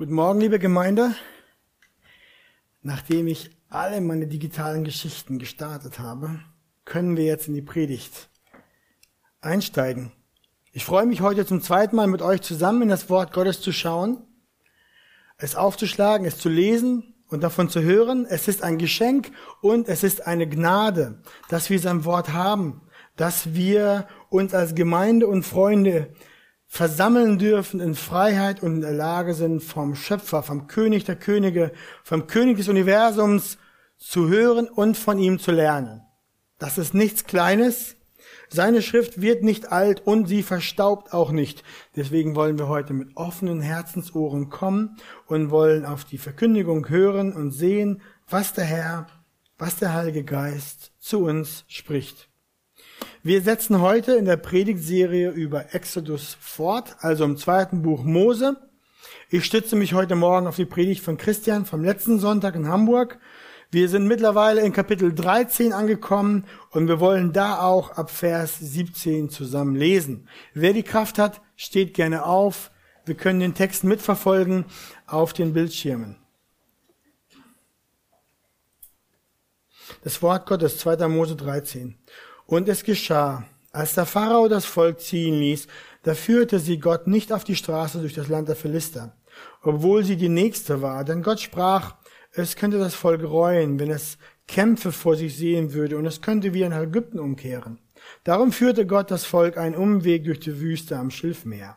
[0.00, 1.14] Guten Morgen, liebe Gemeinde.
[2.80, 6.40] Nachdem ich alle meine digitalen Geschichten gestartet habe,
[6.86, 8.30] können wir jetzt in die Predigt
[9.42, 10.10] einsteigen.
[10.72, 13.72] Ich freue mich heute zum zweiten Mal mit euch zusammen in das Wort Gottes zu
[13.72, 14.22] schauen,
[15.36, 18.24] es aufzuschlagen, es zu lesen und davon zu hören.
[18.24, 19.30] Es ist ein Geschenk
[19.60, 21.20] und es ist eine Gnade,
[21.50, 22.80] dass wir sein Wort haben,
[23.16, 26.14] dass wir uns als Gemeinde und Freunde
[26.72, 31.72] versammeln dürfen in Freiheit und in der Lage sind, vom Schöpfer, vom König der Könige,
[32.04, 33.58] vom König des Universums
[33.98, 36.02] zu hören und von ihm zu lernen.
[36.60, 37.96] Das ist nichts Kleines.
[38.48, 41.64] Seine Schrift wird nicht alt und sie verstaubt auch nicht.
[41.96, 47.50] Deswegen wollen wir heute mit offenen Herzensohren kommen und wollen auf die Verkündigung hören und
[47.50, 49.08] sehen, was der Herr,
[49.58, 52.29] was der Heilige Geist zu uns spricht.
[53.22, 58.56] Wir setzen heute in der Predigtserie über Exodus fort, also im zweiten Buch Mose.
[59.28, 63.18] Ich stütze mich heute Morgen auf die Predigt von Christian vom letzten Sonntag in Hamburg.
[63.70, 69.30] Wir sind mittlerweile in Kapitel 13 angekommen und wir wollen da auch ab Vers 17
[69.30, 70.28] zusammen lesen.
[70.54, 72.72] Wer die Kraft hat, steht gerne auf.
[73.04, 74.64] Wir können den Text mitverfolgen
[75.06, 76.16] auf den Bildschirmen.
[80.02, 81.06] Das Wort Gottes, 2.
[81.08, 81.96] Mose 13.
[82.50, 85.68] Und es geschah, als der Pharao das Volk ziehen ließ,
[86.02, 89.14] da führte sie Gott nicht auf die Straße durch das Land der Philister,
[89.62, 91.94] obwohl sie die nächste war, denn Gott sprach,
[92.32, 96.52] es könnte das Volk reuen, wenn es Kämpfe vor sich sehen würde, und es könnte
[96.52, 97.78] wie nach Ägypten umkehren.
[98.24, 101.76] Darum führte Gott das Volk einen Umweg durch die Wüste am Schilfmeer.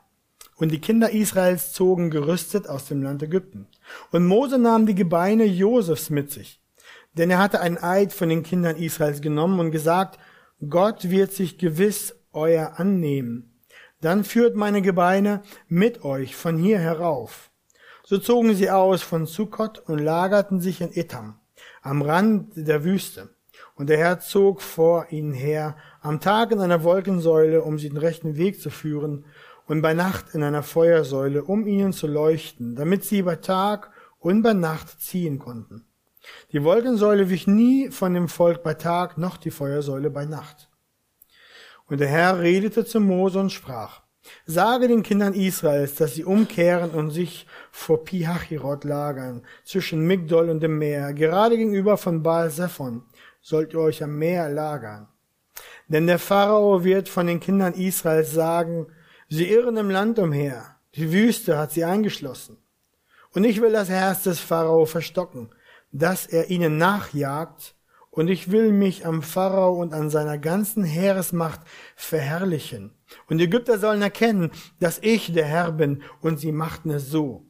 [0.56, 3.68] Und die Kinder Israels zogen gerüstet aus dem Land Ägypten.
[4.10, 6.62] Und Mose nahm die Gebeine Josefs mit sich.
[7.14, 10.18] Denn er hatte einen Eid von den Kindern Israels genommen und gesagt,
[10.70, 13.60] Gott wird sich gewiss euer annehmen.
[14.02, 17.52] Dann führt meine Gebeine mit euch von hier herauf.
[18.04, 21.40] So zogen sie aus von Sukkot und lagerten sich in Etam,
[21.82, 23.30] am Rand der Wüste.
[23.76, 27.98] Und der Herr zog vor ihnen her, am Tag in einer Wolkensäule, um sie den
[27.98, 29.26] rechten Weg zu führen,
[29.66, 34.42] und bei Nacht in einer Feuersäule, um ihnen zu leuchten, damit sie bei Tag und
[34.42, 35.86] bei Nacht ziehen konnten.
[36.52, 40.70] Die Wolkensäule wich nie von dem Volk bei Tag, noch die Feuersäule bei Nacht.
[41.88, 44.04] Und der Herr redete zu Mose und sprach,
[44.46, 50.62] Sage den Kindern Israels, dass sie umkehren und sich vor Pihachirot lagern, zwischen Migdol und
[50.62, 53.04] dem Meer, gerade gegenüber von Baal Zephon,
[53.42, 55.08] sollt ihr euch am Meer lagern.
[55.88, 58.88] Denn der Pharao wird von den Kindern Israels sagen,
[59.28, 62.58] sie irren im Land umher, die Wüste hat sie eingeschlossen.
[63.32, 65.50] Und ich will das Herz des Pharao verstocken,
[65.94, 67.76] dass er ihnen nachjagt,
[68.10, 71.62] und ich will mich am Pharao und an seiner ganzen Heeresmacht
[71.96, 72.92] verherrlichen.
[73.28, 77.48] Und die Ägypter sollen erkennen, dass ich der Herr bin, und sie machten es so.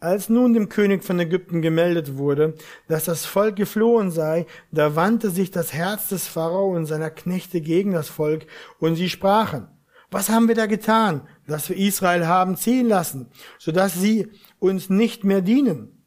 [0.00, 2.54] Als nun dem König von Ägypten gemeldet wurde,
[2.86, 7.60] dass das Volk geflohen sei, da wandte sich das Herz des Pharao und seiner Knechte
[7.60, 8.46] gegen das Volk,
[8.78, 9.68] und sie sprachen,
[10.10, 14.28] was haben wir da getan, dass wir Israel haben ziehen lassen, so dass sie
[14.58, 15.97] uns nicht mehr dienen?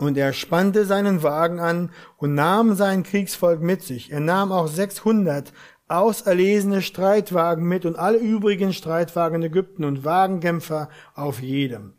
[0.00, 4.10] Und er spannte seinen Wagen an und nahm sein Kriegsvolk mit sich.
[4.10, 5.52] Er nahm auch 600
[5.88, 11.92] auserlesene Streitwagen mit und alle übrigen Streitwagen in Ägypten und Wagenkämpfer auf jedem.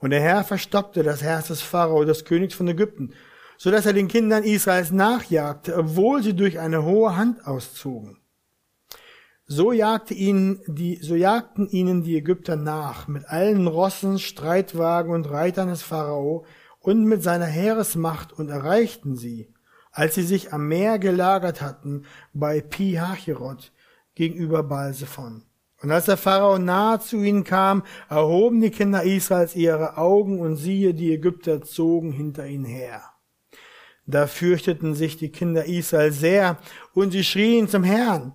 [0.00, 3.12] Und der Herr verstockte das Herz des Pharao, des Königs von Ägypten,
[3.58, 8.18] so dass er den Kindern Israels nachjagte, obwohl sie durch eine hohe Hand auszogen.
[9.46, 15.30] So jagte ihnen die, so jagten ihnen die Ägypter nach mit allen Rossen, Streitwagen und
[15.30, 16.44] Reitern des Pharao,
[16.86, 19.52] und mit seiner Heeresmacht und erreichten sie,
[19.90, 23.72] als sie sich am Meer gelagert hatten, bei Pi Hachirot
[24.14, 25.42] gegenüber Balsephon.
[25.82, 30.54] Und als der Pharao nahe zu ihnen kam, erhoben die Kinder Israels ihre Augen und
[30.56, 33.02] siehe, die Ägypter zogen hinter ihnen her.
[34.06, 36.56] Da fürchteten sich die Kinder Israel sehr
[36.94, 38.32] und sie schrien zum Herrn.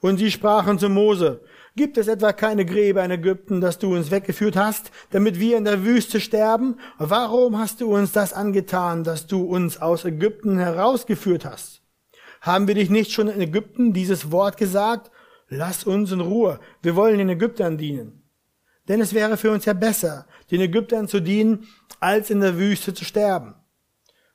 [0.00, 1.42] Und sie sprachen zu Mose,
[1.76, 5.64] Gibt es etwa keine Gräber in Ägypten, dass du uns weggeführt hast, damit wir in
[5.64, 6.78] der Wüste sterben?
[6.98, 11.82] Warum hast du uns das angetan, dass du uns aus Ägypten herausgeführt hast?
[12.40, 15.10] Haben wir dich nicht schon in Ägypten dieses Wort gesagt?
[15.48, 18.22] Lass uns in Ruhe, wir wollen den Ägyptern dienen.
[18.86, 21.66] Denn es wäre für uns ja besser, den Ägyptern zu dienen,
[21.98, 23.56] als in der Wüste zu sterben.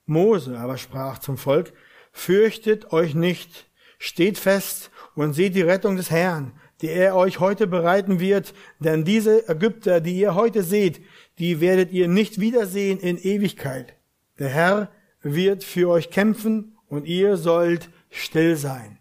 [0.06, 1.72] Mose aber sprach zum Volk,
[2.12, 7.68] Fürchtet euch nicht, steht fest und seht die Rettung des Herrn, die er euch heute
[7.68, 11.02] bereiten wird, denn diese Ägypter, die ihr heute seht,
[11.38, 13.94] die werdet ihr nicht wiedersehen in Ewigkeit.
[14.40, 14.92] Der Herr
[15.22, 18.98] wird für euch kämpfen und ihr sollt still sein.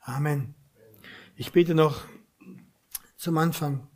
[0.00, 0.54] Amen.
[1.36, 2.02] Ich bete noch
[3.16, 3.86] zum Anfang.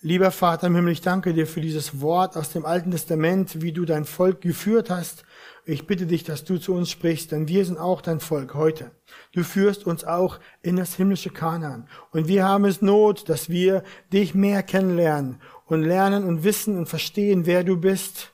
[0.00, 3.72] Lieber Vater im Himmel, ich danke dir für dieses Wort aus dem Alten Testament, wie
[3.72, 5.24] du dein Volk geführt hast.
[5.70, 8.90] Ich bitte dich, dass du zu uns sprichst, denn wir sind auch dein Volk heute.
[9.32, 11.90] Du führst uns auch in das himmlische Kanaan.
[12.10, 16.88] Und wir haben es Not, dass wir dich mehr kennenlernen und lernen und wissen und
[16.88, 18.32] verstehen, wer du bist,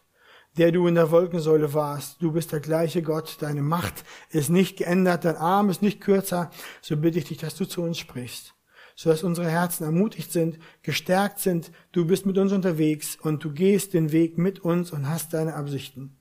[0.59, 2.23] der du in der Wolkensäule warst.
[2.23, 3.39] Du bist der gleiche Gott.
[3.41, 5.25] Deine Macht ist nicht geändert.
[5.25, 6.53] Dein Arm ist nicht kürzer.
[6.83, 8.55] So bitte ich dich, dass du zu uns sprichst
[8.97, 11.73] so dass unsere Herzen ermutigt sind, gestärkt sind.
[11.91, 15.57] Du bist mit uns unterwegs und du gehst den Weg mit uns und hast deine
[15.57, 16.21] Absichten.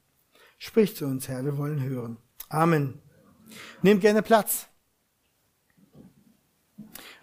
[0.65, 2.15] Sprich zu uns, Herr, wir wollen hören.
[2.48, 3.01] Amen.
[3.81, 4.68] Nehmt gerne Platz.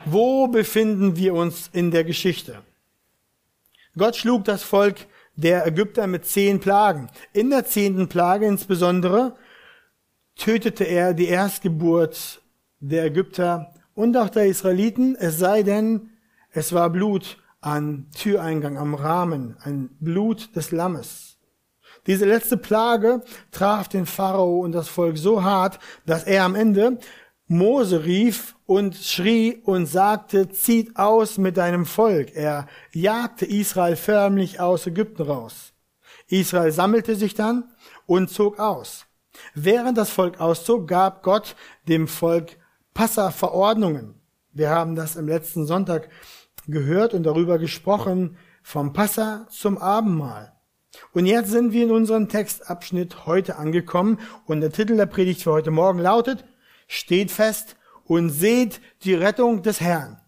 [0.04, 2.60] Wo befinden wir uns in der Geschichte?
[3.96, 5.06] Gott schlug das Volk
[5.37, 7.08] der Ägypter mit zehn Plagen.
[7.32, 9.37] In der zehnten Plage insbesondere
[10.37, 12.42] tötete er die Erstgeburt
[12.78, 16.10] der Ägypter und auch der Israeliten, es sei denn,
[16.50, 21.30] es war Blut an Türeingang, am Rahmen, ein Blut des Lammes.
[22.11, 23.23] Diese letzte Plage
[23.53, 26.99] traf den Pharao und das Volk so hart, dass er am Ende
[27.47, 32.35] Mose rief und schrie und sagte, zieht aus mit deinem Volk.
[32.35, 35.73] Er jagte Israel förmlich aus Ägypten raus.
[36.27, 37.71] Israel sammelte sich dann
[38.07, 39.07] und zog aus.
[39.55, 41.55] Während das Volk auszog, gab Gott
[41.87, 42.57] dem Volk
[42.93, 44.21] Passa-Verordnungen.
[44.51, 46.09] Wir haben das im letzten Sonntag
[46.67, 50.57] gehört und darüber gesprochen, vom Passa zum Abendmahl.
[51.12, 55.52] Und jetzt sind wir in unserem Textabschnitt heute angekommen und der Titel der Predigt für
[55.52, 56.44] heute Morgen lautet,
[56.88, 60.20] steht fest und seht die Rettung des Herrn.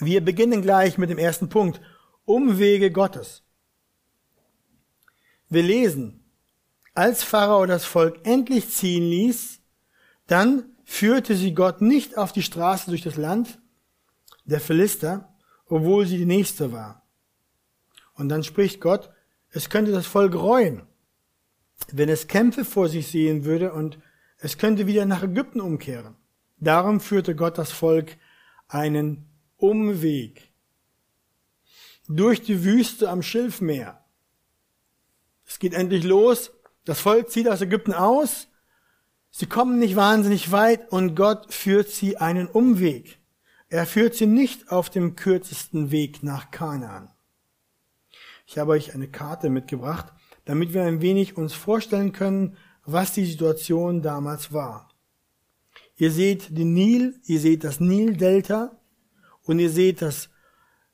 [0.00, 1.80] Wir beginnen gleich mit dem ersten Punkt,
[2.24, 3.42] Umwege Gottes.
[5.48, 6.24] Wir lesen,
[6.94, 9.60] als Pharao das Volk endlich ziehen ließ,
[10.26, 13.58] dann führte sie Gott nicht auf die Straße durch das Land
[14.44, 15.34] der Philister,
[15.66, 17.07] obwohl sie die nächste war.
[18.18, 19.10] Und dann spricht Gott,
[19.48, 20.82] es könnte das Volk reuen,
[21.90, 23.98] wenn es Kämpfe vor sich sehen würde und
[24.36, 26.14] es könnte wieder nach Ägypten umkehren.
[26.58, 28.18] Darum führte Gott das Volk
[28.68, 29.24] einen
[29.56, 30.52] Umweg
[32.06, 34.04] durch die Wüste am Schilfmeer.
[35.46, 36.50] Es geht endlich los
[36.88, 38.48] das Volk zieht aus Ägypten aus.
[39.30, 43.18] Sie kommen nicht wahnsinnig weit und Gott führt sie einen Umweg.
[43.68, 47.10] Er führt sie nicht auf dem kürzesten Weg nach Kanaan.
[48.50, 50.10] Ich habe euch eine Karte mitgebracht,
[50.46, 52.56] damit wir ein wenig uns vorstellen können,
[52.86, 54.88] was die Situation damals war.
[55.96, 58.80] Ihr seht den Nil, ihr seht das Nildelta
[59.42, 60.30] und ihr seht das,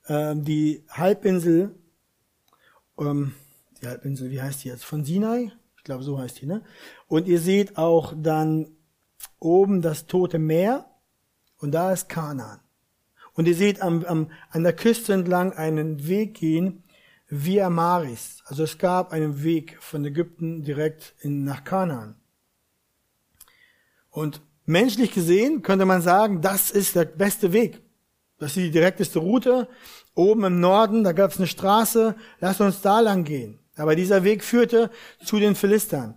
[0.06, 1.76] äh, die Halbinsel,
[2.98, 3.36] ähm,
[3.80, 5.52] die Halbinsel, wie heißt die jetzt, von Sinai?
[5.76, 6.64] Ich glaube, so heißt die, ne?
[7.06, 8.72] Und ihr seht auch dann
[9.38, 10.90] oben das Tote Meer
[11.58, 12.58] und da ist Kanaan.
[13.32, 16.83] Und ihr seht am, am, an der Küste entlang einen Weg gehen,
[17.42, 18.42] via Maris.
[18.46, 22.16] Also es gab einen Weg von Ägypten direkt in, nach Kanaan.
[24.10, 27.82] Und menschlich gesehen könnte man sagen, das ist der beste Weg.
[28.38, 29.68] Das ist die direkteste Route.
[30.14, 33.58] Oben im Norden, da gab es eine Straße, lasst uns da lang gehen.
[33.76, 34.90] Aber dieser Weg führte
[35.24, 36.14] zu den Philistern.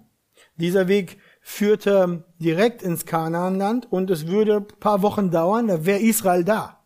[0.57, 5.99] Dieser Weg führte direkt ins Kanaanland und es würde ein paar Wochen dauern, da wäre
[5.99, 6.83] Israel da.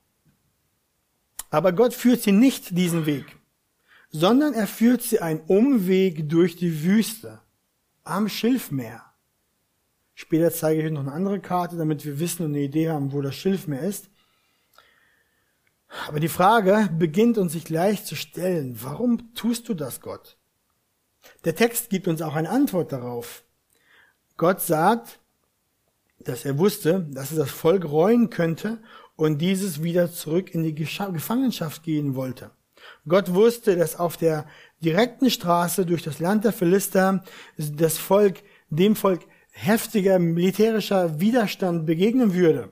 [1.50, 3.26] Aber Gott führt sie nicht diesen Weg,
[4.12, 7.40] sondern er führt sie einen Umweg durch die Wüste
[8.04, 9.04] am Schilfmeer.
[10.14, 13.14] Später zeige ich euch noch eine andere Karte, damit wir wissen und eine Idee haben,
[13.14, 14.10] wo das Schilfmeer ist.
[16.08, 20.38] Aber die Frage beginnt uns sich gleich zu stellen, warum tust du das, Gott?
[21.44, 23.44] Der Text gibt uns auch eine Antwort darauf.
[24.38, 25.20] Gott sagt,
[26.20, 28.82] dass er wusste, dass er das Volk reuen könnte
[29.16, 32.52] und dieses wieder zurück in die Gefangenschaft gehen wollte.
[33.08, 34.46] Gott wusste, dass auf der
[34.84, 37.24] direkten Straße durch das Land der Philister
[37.58, 42.72] das Volk, dem Volk heftiger militärischer Widerstand begegnen würde.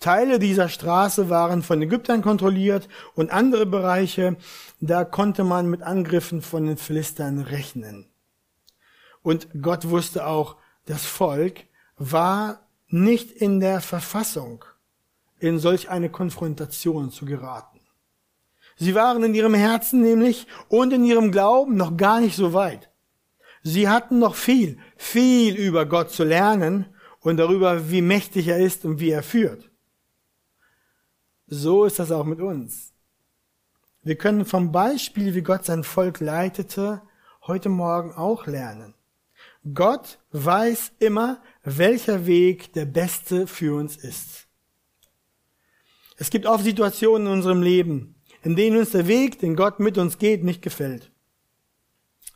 [0.00, 4.36] Teile dieser Straße waren von Ägyptern kontrolliert und andere Bereiche,
[4.80, 8.06] da konnte man mit Angriffen von den Philistern rechnen.
[9.22, 11.64] Und Gott wusste auch, das Volk
[11.96, 14.64] war nicht in der Verfassung,
[15.38, 17.73] in solch eine Konfrontation zu geraten.
[18.76, 22.90] Sie waren in ihrem Herzen nämlich und in ihrem Glauben noch gar nicht so weit.
[23.62, 26.86] Sie hatten noch viel, viel über Gott zu lernen
[27.20, 29.70] und darüber, wie mächtig er ist und wie er führt.
[31.46, 32.92] So ist das auch mit uns.
[34.02, 37.00] Wir können vom Beispiel, wie Gott sein Volk leitete,
[37.46, 38.94] heute Morgen auch lernen.
[39.72, 44.46] Gott weiß immer, welcher Weg der beste für uns ist.
[46.16, 48.13] Es gibt oft Situationen in unserem Leben,
[48.44, 51.10] in denen uns der Weg, den Gott mit uns geht, nicht gefällt.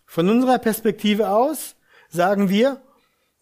[0.07, 1.77] Von unserer Perspektive aus
[2.09, 2.81] sagen wir,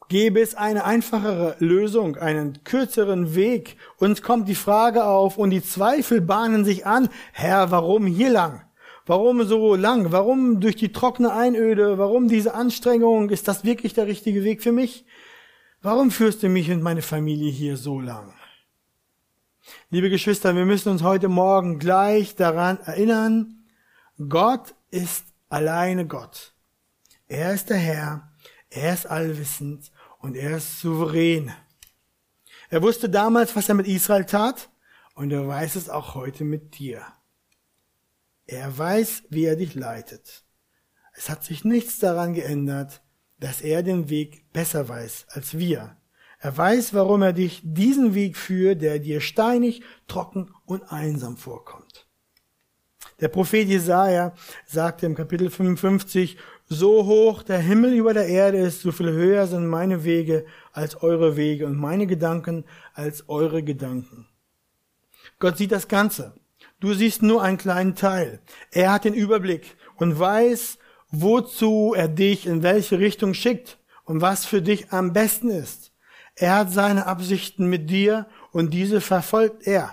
[0.08, 3.76] gäbe es eine einfachere Lösung, einen kürzeren Weg.
[3.98, 8.62] Uns kommt die Frage auf und die Zweifel bahnen sich an, Herr, warum hier lang?
[9.06, 10.10] Warum so lang?
[10.10, 11.98] Warum durch die trockene Einöde?
[11.98, 13.30] Warum diese Anstrengung?
[13.30, 15.04] Ist das wirklich der richtige Weg für mich?
[15.80, 18.32] Warum führst du mich und meine Familie hier so lang?
[19.90, 23.64] Liebe Geschwister, wir müssen uns heute Morgen gleich daran erinnern,
[24.28, 26.54] Gott ist alleine Gott.
[27.28, 28.32] Er ist der Herr,
[28.70, 31.52] er ist allwissend und er ist souverän.
[32.68, 34.70] Er wusste damals, was er mit Israel tat
[35.14, 37.02] und er weiß es auch heute mit dir.
[38.46, 40.44] Er weiß, wie er dich leitet.
[41.14, 43.02] Es hat sich nichts daran geändert,
[43.38, 45.96] dass er den Weg besser weiß als wir.
[46.38, 52.06] Er weiß, warum er dich diesen Weg führt, der dir steinig, trocken und einsam vorkommt.
[53.20, 54.34] Der Prophet Jesaja
[54.66, 56.36] sagte im Kapitel 55,
[56.68, 61.02] so hoch der Himmel über der Erde ist, so viel höher sind meine Wege als
[61.02, 64.28] eure Wege und meine Gedanken als eure Gedanken.
[65.38, 66.34] Gott sieht das Ganze.
[66.78, 68.40] Du siehst nur einen kleinen Teil.
[68.70, 70.78] Er hat den Überblick und weiß,
[71.10, 75.92] wozu er dich in welche Richtung schickt und was für dich am besten ist.
[76.36, 79.90] Er hat seine Absichten mit dir und diese verfolgt er.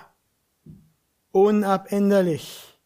[1.32, 2.78] Unabänderlich.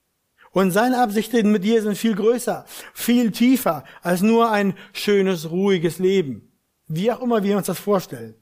[0.53, 5.99] Und seine Absichten mit dir sind viel größer, viel tiefer als nur ein schönes, ruhiges
[5.99, 6.53] Leben.
[6.87, 8.35] Wie auch immer wir uns das vorstellen.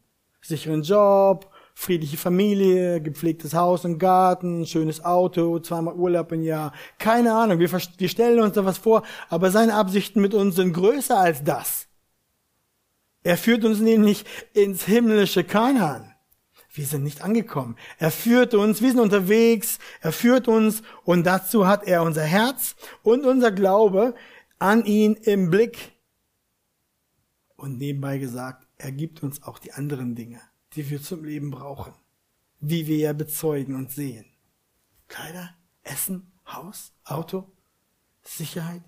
[0.43, 6.73] Sicheren Job, friedliche Familie, gepflegtes Haus und Garten, schönes Auto, zweimal Urlaub im Jahr.
[6.99, 10.75] Keine Ahnung, wir, wir stellen uns da was vor, aber seine Absichten mit uns sind
[10.75, 11.89] größer als das.
[13.27, 16.15] Er führt uns nämlich ins himmlische Kanaan.
[16.73, 17.77] Wir sind nicht angekommen.
[17.99, 22.77] Er führt uns, wir sind unterwegs, er führt uns und dazu hat er unser Herz
[23.03, 24.15] und unser Glaube
[24.59, 25.93] an ihn im Blick.
[27.57, 30.41] Und nebenbei gesagt, er gibt uns auch die anderen Dinge
[30.77, 31.95] die wir zum Leben brauchen,
[32.61, 34.27] wie wir ja bezeugen und sehen.
[35.09, 37.51] Kleider, Essen, Haus, Auto,
[38.23, 38.83] Sicherheit.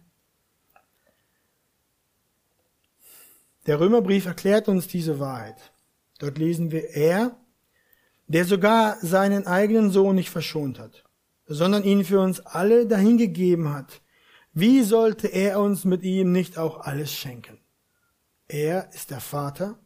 [3.69, 5.73] Der Römerbrief erklärt uns diese Wahrheit.
[6.21, 7.37] Dort lesen wir, er,
[8.27, 11.05] der sogar seinen eigenen Sohn nicht verschont hat,
[11.45, 14.01] sondern ihn für uns alle dahingegeben hat,
[14.55, 17.59] wie sollte er uns mit ihm nicht auch alles schenken?
[18.49, 19.79] Er ist der Vater,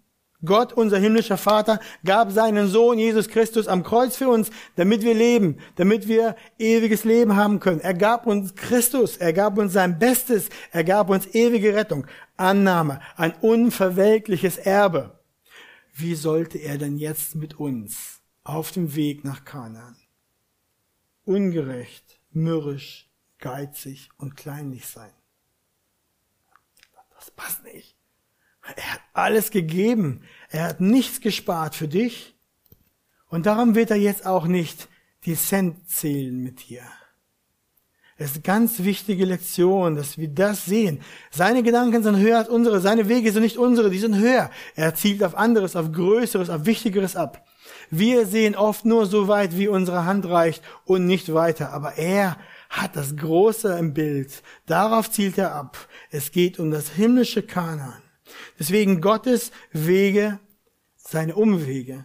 [0.44, 5.14] Gott, unser himmlischer Vater, gab seinen Sohn Jesus Christus am Kreuz für uns, damit wir
[5.14, 7.78] leben, damit wir ewiges Leben haben können.
[7.78, 12.06] Er gab uns Christus, er gab uns sein Bestes, er gab uns ewige Rettung,
[12.42, 15.18] Annahme, ein unverwelkliches Erbe.
[15.94, 19.96] Wie sollte er denn jetzt mit uns auf dem Weg nach Kanaan?
[21.24, 25.12] Ungerecht, mürrisch, geizig und kleinlich sein.
[27.14, 27.96] Das passt nicht.
[28.76, 30.22] Er hat alles gegeben.
[30.48, 32.36] Er hat nichts gespart für dich.
[33.28, 34.88] Und darum wird er jetzt auch nicht
[35.24, 36.82] die Cent zählen mit dir.
[38.18, 41.00] Es ist eine ganz wichtige Lektion, dass wir das sehen.
[41.30, 44.50] Seine Gedanken sind höher als unsere, seine Wege sind nicht unsere, die sind höher.
[44.76, 47.46] Er zielt auf anderes, auf Größeres, auf Wichtigeres ab.
[47.90, 51.72] Wir sehen oft nur so weit, wie unsere Hand reicht und nicht weiter.
[51.72, 52.36] Aber er
[52.68, 54.42] hat das Große im Bild.
[54.66, 55.76] Darauf zielt er ab.
[56.10, 58.02] Es geht um das himmlische Kanaan.
[58.58, 60.38] Deswegen Gottes Wege,
[60.96, 62.04] seine Umwege,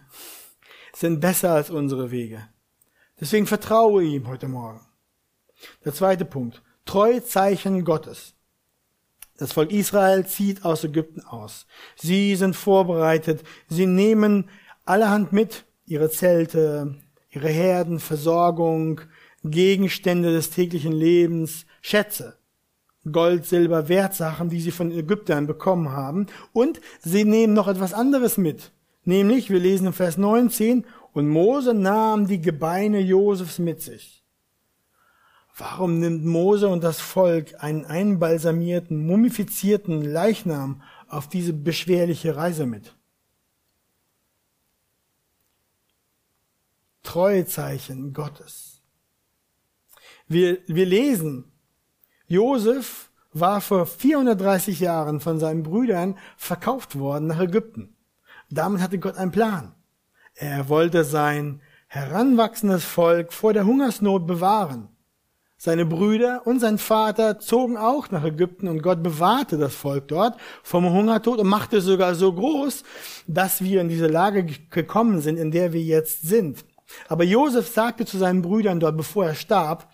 [0.94, 2.48] sind besser als unsere Wege.
[3.20, 4.87] Deswegen vertraue ihm heute Morgen.
[5.84, 6.62] Der zweite Punkt.
[6.84, 8.34] Treuzeichen Gottes.
[9.36, 11.66] Das Volk Israel zieht aus Ägypten aus.
[11.96, 13.44] Sie sind vorbereitet.
[13.68, 14.50] Sie nehmen
[14.84, 15.64] allerhand mit.
[15.86, 16.96] Ihre Zelte,
[17.30, 19.00] ihre Herden, Versorgung,
[19.44, 22.38] Gegenstände des täglichen Lebens, Schätze.
[23.10, 26.26] Gold, Silber, Wertsachen, die sie von Ägyptern bekommen haben.
[26.52, 28.72] Und sie nehmen noch etwas anderes mit.
[29.04, 34.17] Nämlich, wir lesen im Vers 19, und Mose nahm die Gebeine Josefs mit sich.
[35.58, 42.94] Warum nimmt Mose und das Volk einen einbalsamierten, mumifizierten Leichnam auf diese beschwerliche Reise mit?
[47.02, 48.82] Treuezeichen Gottes.
[50.28, 51.50] Wir, wir lesen,
[52.28, 57.96] Josef war vor 430 Jahren von seinen Brüdern verkauft worden nach Ägypten.
[58.48, 59.74] Damit hatte Gott einen Plan.
[60.34, 64.90] Er wollte sein heranwachsendes Volk vor der Hungersnot bewahren.
[65.60, 70.38] Seine Brüder und sein Vater zogen auch nach Ägypten und Gott bewahrte das Volk dort
[70.62, 72.84] vom Hungertod und machte es sogar so groß,
[73.26, 76.64] dass wir in diese Lage gekommen sind, in der wir jetzt sind.
[77.08, 79.92] Aber Josef sagte zu seinen Brüdern dort, bevor er starb,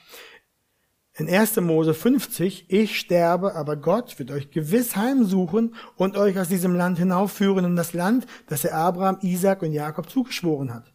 [1.17, 1.57] in 1.
[1.61, 6.99] Mose 50, ich sterbe, aber Gott wird euch gewiss heimsuchen und euch aus diesem Land
[6.99, 10.93] hinaufführen in das Land, das er Abraham, Isaac und Jakob zugeschworen hat.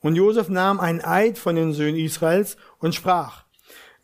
[0.00, 3.44] Und Josef nahm einen Eid von den Söhnen Israels und sprach,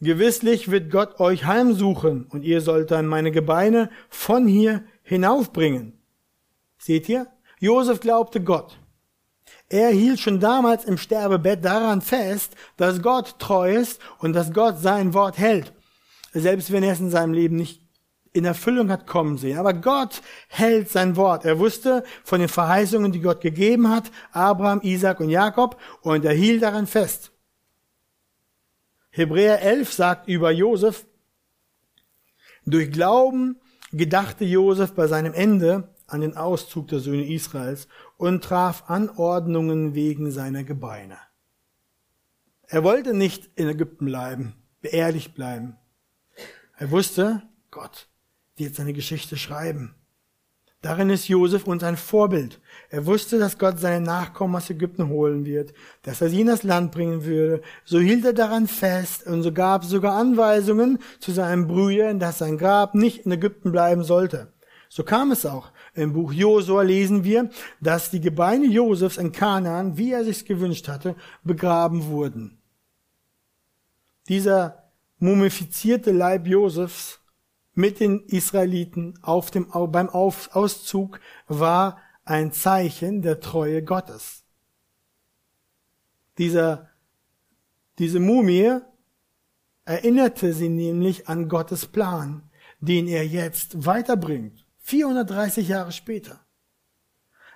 [0.01, 5.93] Gewisslich wird Gott euch heimsuchen und ihr sollt dann meine Gebeine von hier hinaufbringen.
[6.79, 7.27] Seht ihr?
[7.59, 8.79] Josef glaubte Gott.
[9.69, 14.79] Er hielt schon damals im Sterbebett daran fest, dass Gott treu ist und dass Gott
[14.79, 15.73] sein Wort hält.
[16.33, 17.83] Selbst wenn er es in seinem Leben nicht
[18.33, 19.59] in Erfüllung hat kommen sehen.
[19.59, 21.45] Aber Gott hält sein Wort.
[21.45, 26.35] Er wusste von den Verheißungen, die Gott gegeben hat, Abraham, Isaac und Jakob, und er
[26.35, 27.33] hielt daran fest.
[29.19, 31.05] Hebräer 11 sagt über Josef,
[32.65, 33.61] durch Glauben
[33.93, 40.31] gedachte Josef bei seinem Ende an den Auszug der Söhne Israels und traf Anordnungen wegen
[40.31, 41.19] seiner Gebeine.
[42.69, 45.77] Er wollte nicht in Ägypten bleiben, beerdigt bleiben.
[46.77, 48.09] Er wusste, Gott
[48.57, 49.97] wird seine Geschichte schreiben.
[50.81, 52.61] Darin ist Josef uns ein Vorbild.
[52.91, 56.63] Er wusste, dass Gott seine Nachkommen aus Ägypten holen wird, dass er sie in das
[56.63, 57.61] Land bringen würde.
[57.85, 62.57] So hielt er daran fest und so gab sogar Anweisungen zu seinen Brüdern, dass sein
[62.57, 64.55] Grab nicht in Ägypten bleiben sollte.
[64.89, 65.71] So kam es auch.
[65.95, 70.89] Im Buch Josua lesen wir, dass die Gebeine Josefs in Kanaan, wie er sich's gewünscht
[70.89, 71.15] hatte,
[71.45, 72.63] begraben wurden.
[74.29, 77.21] Dieser mumifizierte Leib Josefs
[77.75, 84.45] mit den Israeliten auf dem, beim Auszug war ein Zeichen der Treue Gottes.
[86.37, 86.91] Dieser,
[87.99, 88.79] diese Mumie
[89.85, 92.43] erinnerte sie nämlich an Gottes Plan,
[92.81, 94.67] den er jetzt weiterbringt.
[94.81, 96.41] 430 Jahre später.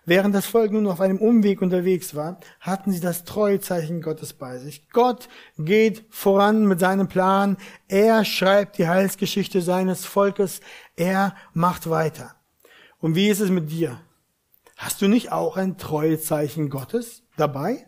[0.04, 4.58] Während das Volk nun auf einem Umweg unterwegs war, hatten sie das Treuezeichen Gottes bei
[4.58, 4.88] sich.
[4.90, 7.56] Gott geht voran mit seinem Plan.
[7.86, 10.60] Er schreibt die Heilsgeschichte seines Volkes.
[10.96, 12.34] Er macht weiter.
[12.98, 14.00] Und wie ist es mit dir?
[14.82, 17.86] Hast du nicht auch ein Treuezeichen Gottes dabei?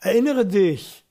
[0.00, 1.04] Erinnere dich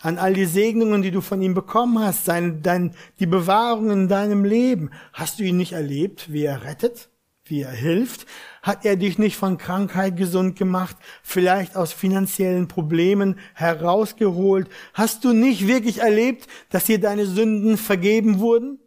[0.00, 4.08] an all die Segnungen, die du von ihm bekommen hast, seine, dein, die Bewahrung in
[4.08, 4.90] deinem Leben.
[5.12, 7.08] Hast du ihn nicht erlebt, wie er rettet,
[7.44, 8.26] wie er hilft?
[8.60, 14.68] Hat er dich nicht von Krankheit gesund gemacht, vielleicht aus finanziellen Problemen herausgeholt?
[14.92, 18.80] Hast du nicht wirklich erlebt, dass dir deine Sünden vergeben wurden?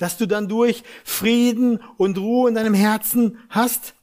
[0.00, 3.94] Dass du dann durch Frieden und Ruhe in deinem Herzen hast?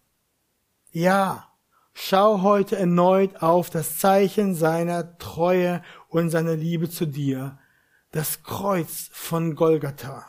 [0.91, 1.47] Ja,
[1.99, 7.57] Schau heute erneut auf das Zeichen seiner Treue und seiner Liebe zu dir,
[8.11, 10.23] das Kreuz von Golgatha,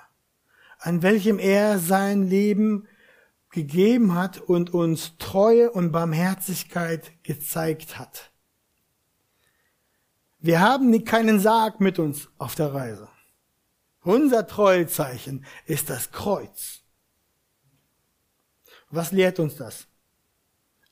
[0.78, 2.88] an welchem er sein Leben
[3.50, 8.32] gegeben hat und uns Treue und Barmherzigkeit gezeigt hat.
[10.38, 13.08] Wir haben keinen Sarg mit uns auf der Reise.
[14.02, 16.80] Unser Treuezeichen ist das Kreuz.
[18.90, 19.86] Was lehrt uns das?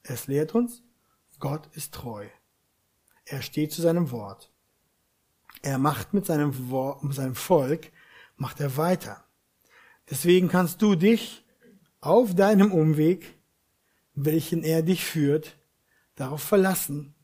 [0.03, 0.83] Es lehrt uns,
[1.39, 2.27] Gott ist treu.
[3.25, 4.53] Er steht zu seinem Wort.
[5.63, 7.91] Er macht mit seinem, Wort, mit seinem Volk,
[8.37, 9.25] macht er weiter.
[10.11, 11.45] Deswegen kannst du dich
[12.01, 13.39] auf deinem Umweg,
[14.15, 15.59] welchen er dich führt,
[16.15, 17.15] darauf verlassen,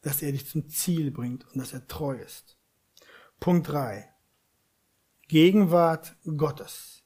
[0.00, 2.58] dass er dich zum Ziel bringt und dass er treu ist.
[3.38, 4.12] Punkt drei:
[5.28, 7.02] Gegenwart Gottes.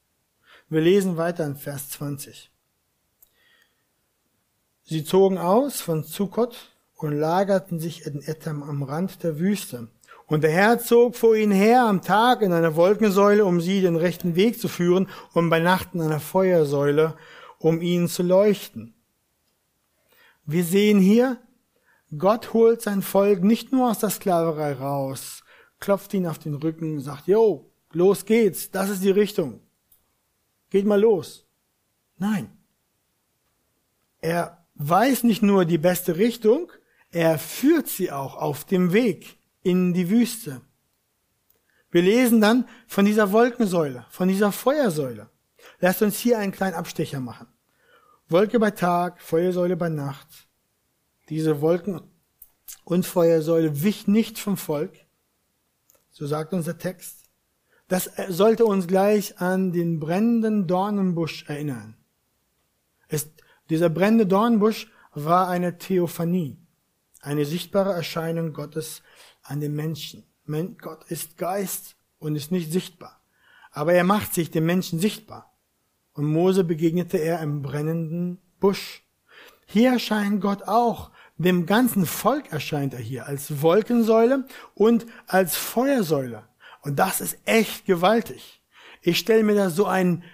[0.68, 2.50] Wir lesen weiter in Vers 20.
[4.83, 6.54] Sie zogen aus von Zukkot
[6.96, 9.88] und lagerten sich in Etam am Rand der Wüste.
[10.26, 13.96] Und der Herr zog vor ihnen her am Tag in einer Wolkensäule, um sie den
[13.96, 17.16] rechten Weg zu führen, und bei Nacht in einer Feuersäule,
[17.59, 18.92] um ihnen zu leuchten.
[20.44, 21.38] Wir sehen hier,
[22.18, 25.42] Gott holt sein Volk nicht nur aus der Sklaverei raus,
[25.78, 29.61] klopft ihn auf den Rücken, sagt, Jo, los geht's, das ist die Richtung.
[30.70, 31.46] Geht mal los.
[32.16, 32.57] Nein.
[34.20, 36.70] Er weiß nicht nur die beste Richtung,
[37.11, 40.61] er führt sie auch auf dem Weg in die Wüste.
[41.90, 45.29] Wir lesen dann von dieser Wolkensäule, von dieser Feuersäule.
[45.81, 47.48] Lasst uns hier einen kleinen Abstecher machen.
[48.29, 50.29] Wolke bei Tag, Feuersäule bei Nacht.
[51.29, 52.00] Diese Wolken
[52.85, 54.92] und Feuersäule wich nicht vom Volk.
[56.11, 57.19] So sagt unser Text.
[57.90, 61.96] Das sollte uns gleich an den brennenden Dornenbusch erinnern.
[63.09, 63.33] Es
[63.68, 66.57] dieser brennende Dornbusch war eine Theophanie,
[67.20, 69.03] eine sichtbare Erscheinung Gottes
[69.42, 70.24] an den Menschen.
[70.79, 73.20] Gott ist Geist und ist nicht sichtbar.
[73.72, 75.53] Aber er macht sich dem Menschen sichtbar.
[76.12, 79.03] Und Mose begegnete er im brennenden Busch.
[79.66, 86.49] Hier erscheint Gott auch dem ganzen Volk erscheint er hier als Wolkensäule und als Feuersäule.
[86.82, 88.62] Und das ist echt gewaltig.
[89.02, 90.24] Ich stelle mir da so ein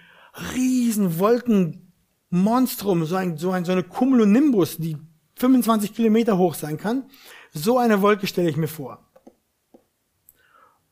[0.53, 4.97] riesen Wolkenmonstrum, so, ein, so, ein, so eine Cumulonimbus, die
[5.35, 7.05] 25 Kilometer hoch sein kann.
[7.53, 9.03] So eine Wolke stelle ich mir vor.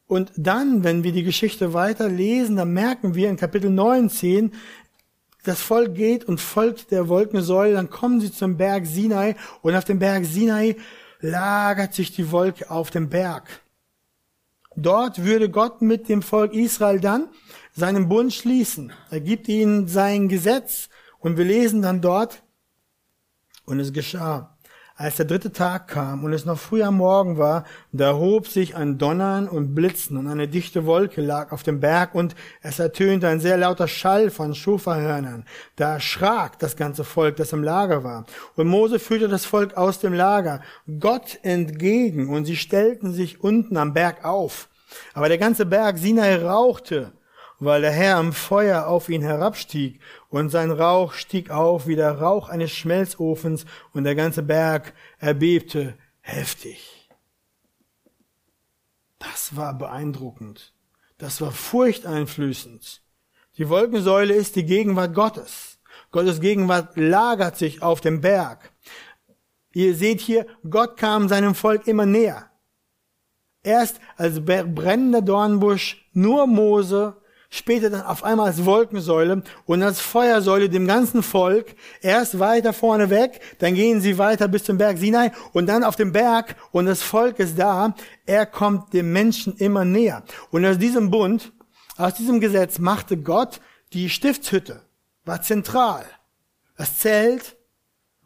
[0.07, 4.53] Und dann, wenn wir die Geschichte weiter lesen, dann merken wir in Kapitel 19,
[5.43, 9.85] das Volk geht und folgt der Wolkensäule, dann kommen sie zum Berg Sinai und auf
[9.85, 10.75] dem Berg Sinai
[11.21, 13.61] lagert sich die Wolke auf dem Berg.
[14.75, 17.29] Dort würde Gott mit dem Volk Israel dann
[17.73, 18.91] seinen Bund schließen.
[19.09, 22.43] Er gibt ihnen sein Gesetz und wir lesen dann dort,
[23.65, 24.54] und es geschah.
[24.97, 28.77] Als der dritte Tag kam und es noch früh am Morgen war, da hob sich
[28.77, 33.27] ein Donnern und Blitzen und eine dichte Wolke lag auf dem Berg und es ertönte
[33.27, 35.43] ein sehr lauter Schall von Schofahörnern.
[35.75, 38.25] Da erschrak das ganze Volk, das im Lager war.
[38.55, 40.62] Und Mose führte das Volk aus dem Lager
[41.01, 44.69] Gott entgegen und sie stellten sich unten am Berg auf.
[45.13, 47.12] Aber der ganze Berg Sinai rauchte
[47.59, 52.19] weil der Herr am Feuer auf ihn herabstieg, und sein Rauch stieg auf wie der
[52.19, 57.09] Rauch eines Schmelzofens, und der ganze Berg erbebte heftig.
[59.19, 60.73] Das war beeindruckend.
[61.17, 63.01] Das war furchteinflößend.
[63.57, 65.79] Die Wolkensäule ist die Gegenwart Gottes.
[66.11, 68.71] Gottes Gegenwart lagert sich auf dem Berg.
[69.73, 72.49] Ihr seht hier, Gott kam seinem Volk immer näher.
[73.63, 80.69] Erst als brennender Dornbusch nur Mose später dann auf einmal als Wolkensäule und als Feuersäule
[80.69, 85.31] dem ganzen Volk, erst weiter vorne weg, dann gehen sie weiter bis zum Berg Sinai
[85.53, 89.86] und dann auf dem Berg und das Volk ist da, er kommt dem Menschen immer
[89.86, 90.23] näher.
[90.51, 91.53] Und aus diesem Bund,
[91.97, 93.62] aus diesem Gesetz machte Gott
[93.93, 94.81] die Stiftshütte,
[95.23, 96.05] war zentral,
[96.77, 97.55] das Zelt,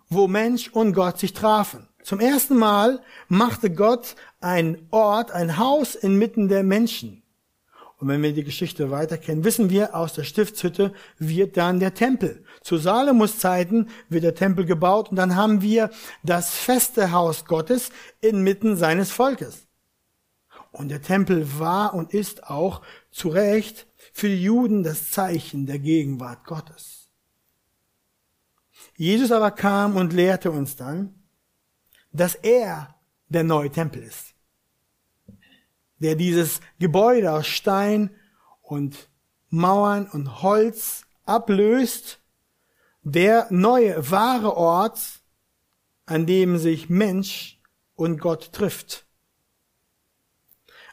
[0.09, 1.87] wo Mensch und Gott sich trafen.
[2.03, 7.23] Zum ersten Mal machte Gott ein Ort, ein Haus inmitten der Menschen.
[7.99, 11.93] Und wenn wir die Geschichte weiter kennen, wissen wir, aus der Stiftshütte wird dann der
[11.93, 12.45] Tempel.
[12.61, 15.91] Zu Salomos Zeiten wird der Tempel gebaut und dann haben wir
[16.23, 17.89] das feste Haus Gottes
[18.21, 19.67] inmitten seines Volkes.
[20.71, 22.81] Und der Tempel war und ist auch
[23.11, 27.09] zu Recht für die Juden das Zeichen der Gegenwart Gottes.
[28.95, 31.15] Jesus aber kam und lehrte uns dann,
[32.13, 32.95] dass er
[33.27, 34.28] der neue Tempel ist
[35.99, 38.09] der dieses Gebäude aus Stein
[38.61, 39.09] und
[39.49, 42.19] Mauern und Holz ablöst,
[43.03, 45.21] der neue, wahre Ort,
[46.05, 47.59] an dem sich Mensch
[47.95, 49.05] und Gott trifft.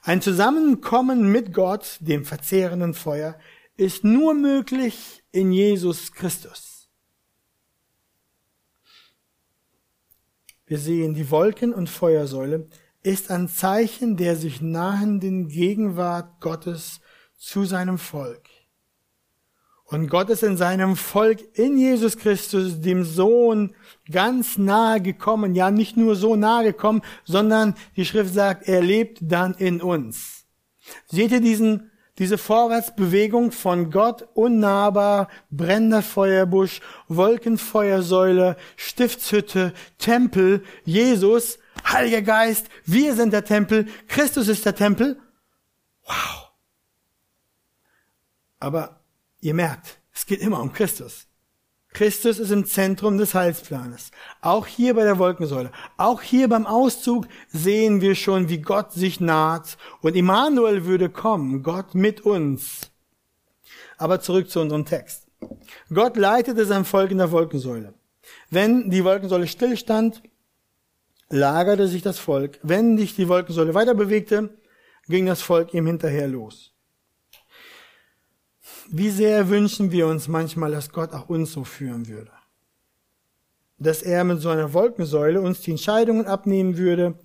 [0.03, 3.38] Ein Zusammenkommen mit Gott, dem verzehrenden Feuer,
[3.77, 6.88] ist nur möglich in Jesus Christus.
[10.66, 12.69] Wir sehen die Wolken- und Feuersäule
[13.07, 17.01] ist ein Zeichen der sich nahenden Gegenwart Gottes
[17.37, 18.49] zu seinem Volk.
[19.85, 23.77] Und Gott ist in seinem Volk in Jesus Christus, dem Sohn,
[24.11, 25.55] ganz nahe gekommen.
[25.55, 30.45] Ja, nicht nur so nahe gekommen, sondern die Schrift sagt, er lebt dann in uns.
[31.07, 42.23] Seht ihr diesen, diese Vorwärtsbewegung von Gott unnahbar, brennender Feuerbusch, Wolkenfeuersäule, Stiftshütte, Tempel, Jesus, Heiliger
[42.23, 45.21] Geist, wir sind der Tempel, Christus ist der Tempel.
[46.05, 46.51] Wow.
[48.59, 49.01] Aber
[49.41, 51.27] ihr merkt, es geht immer um Christus.
[51.97, 54.11] Christus ist im Zentrum des Heilsplanes.
[54.43, 59.19] Auch hier bei der Wolkensäule, auch hier beim Auszug sehen wir schon, wie Gott sich
[59.19, 62.91] naht und Immanuel würde kommen, Gott mit uns.
[63.97, 65.27] Aber zurück zu unserem Text.
[65.93, 67.95] Gott leitete sein Volk in der Wolkensäule.
[68.51, 70.23] Wenn die Wolkensäule stillstand,
[71.29, 72.59] lagerte sich das Volk.
[72.62, 74.51] Wenn sich die Wolkensäule weiter bewegte,
[75.09, 76.73] ging das Volk ihm hinterher los.
[78.89, 82.31] Wie sehr wünschen wir uns manchmal, dass Gott auch uns so führen würde.
[83.79, 87.19] Dass er mit so einer Wolkensäule uns die Entscheidungen abnehmen würde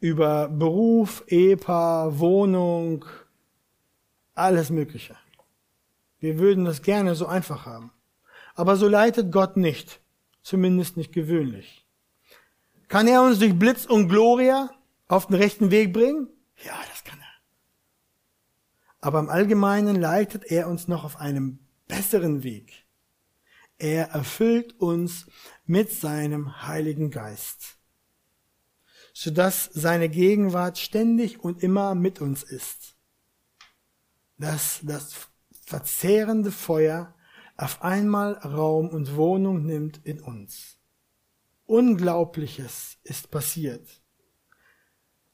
[0.00, 3.04] über Beruf, Ehepaar, Wohnung,
[4.34, 5.16] alles Mögliche.
[6.18, 7.92] Wir würden das gerne so einfach haben.
[8.54, 10.00] Aber so leitet Gott nicht,
[10.42, 11.85] zumindest nicht gewöhnlich.
[12.88, 14.70] Kann er uns durch Blitz und Gloria
[15.08, 16.28] auf den rechten Weg bringen?
[16.64, 17.24] Ja, das kann er.
[19.00, 22.86] Aber im Allgemeinen leitet er uns noch auf einem besseren Weg.
[23.78, 25.26] Er erfüllt uns
[25.66, 27.76] mit seinem Heiligen Geist,
[29.12, 32.96] sodass seine Gegenwart ständig und immer mit uns ist.
[34.38, 35.28] Dass das
[35.66, 37.14] verzehrende Feuer
[37.56, 40.75] auf einmal Raum und Wohnung nimmt in uns.
[41.66, 43.86] Unglaubliches ist passiert.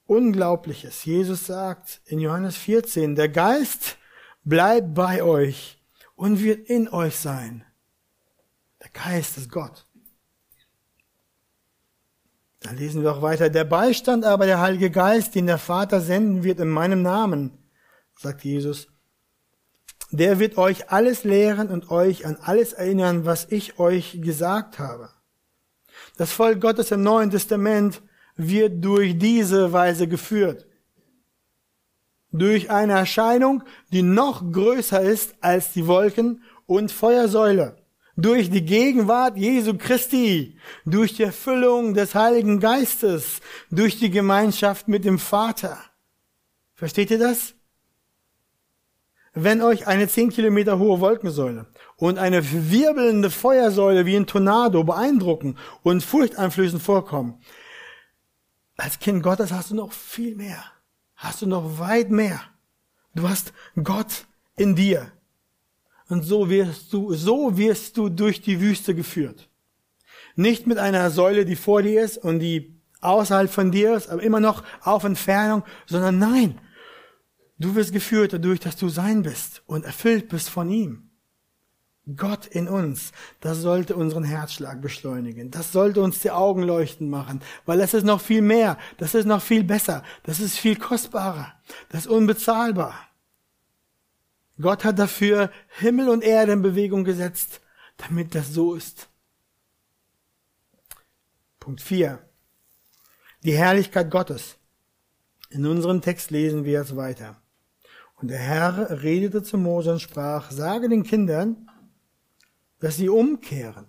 [0.07, 1.05] Unglaubliches.
[1.05, 3.97] Jesus sagt in Johannes 14, der Geist
[4.42, 5.83] bleibt bei euch
[6.14, 7.64] und wird in euch sein.
[8.83, 9.87] Der Geist ist Gott.
[12.61, 13.51] Dann lesen wir auch weiter.
[13.51, 17.59] Der Beistand aber, der Heilige Geist, den der Vater senden wird in meinem Namen,
[18.16, 18.88] sagt Jesus,
[20.11, 25.11] der wird euch alles lehren und euch an alles erinnern, was ich euch gesagt habe.
[26.16, 28.03] Das Volk Gottes im Neuen Testament
[28.37, 30.66] wird durch diese Weise geführt.
[32.31, 37.77] Durch eine Erscheinung, die noch größer ist als die Wolken und Feuersäule.
[38.16, 45.05] Durch die Gegenwart Jesu Christi, durch die Erfüllung des Heiligen Geistes, durch die Gemeinschaft mit
[45.05, 45.79] dem Vater.
[46.75, 47.55] Versteht ihr das?
[49.35, 51.66] wenn euch eine zehn Kilometer hohe Wolkensäule
[52.03, 57.41] und eine wirbelnde Feuersäule wie ein Tornado beeindrucken und furchteinflößend vorkommen,
[58.77, 60.65] als Kind Gottes hast du noch viel mehr.
[61.15, 62.41] Hast du noch weit mehr.
[63.15, 65.12] Du hast Gott in dir.
[66.09, 69.49] Und so wirst du, so wirst du durch die Wüste geführt.
[70.35, 74.25] Nicht mit einer Säule, die vor dir ist und die außerhalb von dir ist, aber
[74.25, 76.59] immer noch auf Entfernung, sondern nein,
[77.62, 81.12] Du wirst geführt dadurch, dass du sein bist und erfüllt bist von ihm.
[82.17, 85.53] Gott in uns, das sollte unseren Herzschlag beschleunigen.
[85.53, 89.25] Das sollte uns die Augen leuchten machen, weil es ist noch viel mehr, das ist
[89.25, 91.53] noch viel besser, das ist viel kostbarer,
[91.91, 92.95] das ist unbezahlbar.
[94.61, 97.61] Gott hat dafür Himmel und Erde in Bewegung gesetzt,
[97.97, 99.09] damit das so ist.
[101.61, 102.19] Punkt 4.
[103.45, 104.57] Die Herrlichkeit Gottes.
[105.51, 107.41] In unserem Text lesen wir es weiter.
[108.17, 111.69] Und der Herr redete zu Mose und sprach, sage den Kindern,
[112.83, 113.87] dass sie umkehren,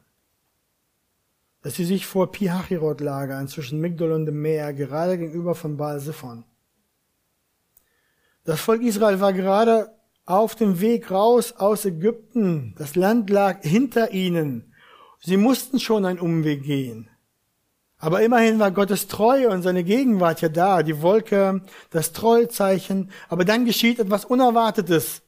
[1.63, 5.99] dass sie sich vor Pihachirot lagern, zwischen Migdol und dem Meer, gerade gegenüber von Baal
[5.99, 6.45] Siphon.
[8.43, 9.91] Das Volk Israel war gerade
[10.25, 12.75] auf dem Weg raus aus Ägypten.
[12.77, 14.75] Das Land lag hinter ihnen.
[15.21, 17.09] Sie mussten schon einen Umweg gehen.
[17.97, 23.09] Aber immerhin war Gottes Treue und seine Gegenwart ja da, die Wolke, das Treuezeichen.
[23.27, 25.23] Aber dann geschieht etwas Unerwartetes.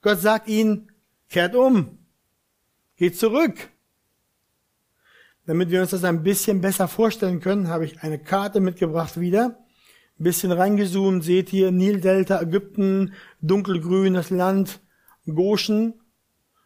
[0.00, 0.90] Gott sagt ihnen,
[1.28, 1.98] kehrt um,
[3.02, 3.68] geht zurück.
[5.44, 9.58] Damit wir uns das ein bisschen besser vorstellen können, habe ich eine Karte mitgebracht wieder.
[10.20, 14.78] Ein bisschen reingezoomt, seht ihr Nildelta, Ägypten, dunkelgrün das Land,
[15.26, 15.94] Goshen.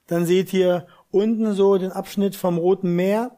[0.08, 3.34] Dann seht ihr unten so den Abschnitt vom Roten Meer.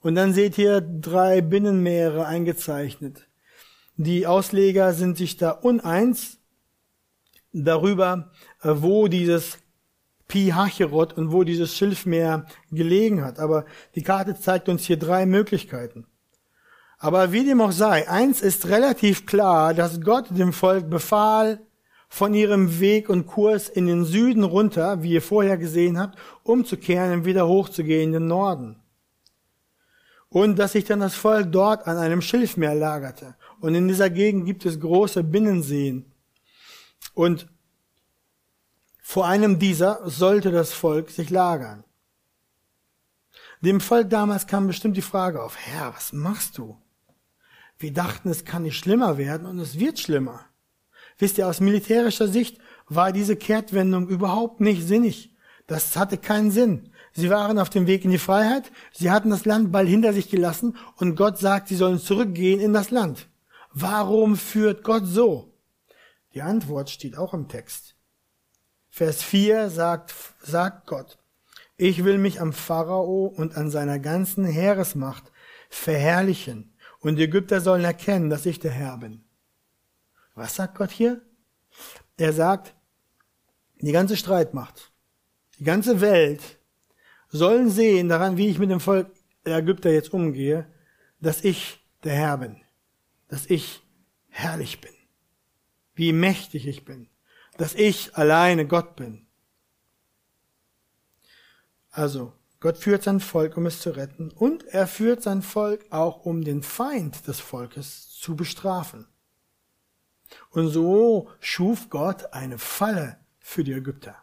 [0.00, 3.28] Und dann seht ihr drei Binnenmeere eingezeichnet.
[3.96, 6.38] Die Ausleger sind sich da uneins
[7.54, 8.30] darüber,
[8.62, 9.58] wo dieses
[10.28, 13.38] Pi Hacherot und wo dieses Schilfmeer gelegen hat.
[13.38, 13.64] Aber
[13.94, 16.06] die Karte zeigt uns hier drei Möglichkeiten.
[16.98, 21.60] Aber wie dem auch sei, eins ist relativ klar, dass Gott dem Volk befahl,
[22.10, 27.12] von ihrem Weg und Kurs in den Süden runter, wie ihr vorher gesehen habt, umzukehren
[27.12, 28.76] und wieder hochzugehen in den Norden
[30.30, 33.34] und dass sich dann das Volk dort an einem Schilfmeer lagerte.
[33.60, 36.04] Und in dieser Gegend gibt es große Binnenseen.
[37.14, 37.48] Und
[39.10, 41.82] vor einem dieser sollte das Volk sich lagern.
[43.62, 46.76] Dem Volk damals kam bestimmt die Frage auf, Herr, was machst du?
[47.78, 50.44] Wir dachten, es kann nicht schlimmer werden und es wird schlimmer.
[51.16, 55.34] Wisst ihr, aus militärischer Sicht war diese Kehrtwendung überhaupt nicht sinnig.
[55.66, 56.92] Das hatte keinen Sinn.
[57.14, 60.28] Sie waren auf dem Weg in die Freiheit, sie hatten das Land bald hinter sich
[60.28, 63.26] gelassen und Gott sagt, sie sollen zurückgehen in das Land.
[63.72, 65.54] Warum führt Gott so?
[66.34, 67.94] Die Antwort steht auch im Text.
[68.98, 71.18] Vers 4 sagt, sagt Gott,
[71.76, 75.30] ich will mich am Pharao und an seiner ganzen Heeresmacht
[75.70, 79.22] verherrlichen und die Ägypter sollen erkennen, dass ich der Herr bin.
[80.34, 81.22] Was sagt Gott hier?
[82.16, 82.74] Er sagt,
[83.80, 84.90] die ganze Streitmacht,
[85.60, 86.58] die ganze Welt
[87.28, 89.12] sollen sehen daran, wie ich mit dem Volk
[89.46, 90.66] der Ägypter jetzt umgehe,
[91.20, 92.56] dass ich der Herr bin,
[93.28, 93.80] dass ich
[94.26, 94.94] herrlich bin,
[95.94, 97.08] wie mächtig ich bin,
[97.58, 99.26] dass ich alleine Gott bin.
[101.90, 106.24] Also, Gott führt sein Volk, um es zu retten, und er führt sein Volk auch,
[106.24, 109.06] um den Feind des Volkes zu bestrafen.
[110.50, 114.16] Und so schuf Gott eine Falle für die Ägypter.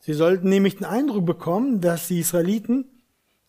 [0.00, 3.02] Sie sollten nämlich den Eindruck bekommen, dass die Israeliten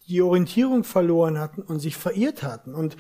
[0.08, 2.76] die Orientierung verloren hatten und sich verirrt hatten.
[2.76, 2.98] Und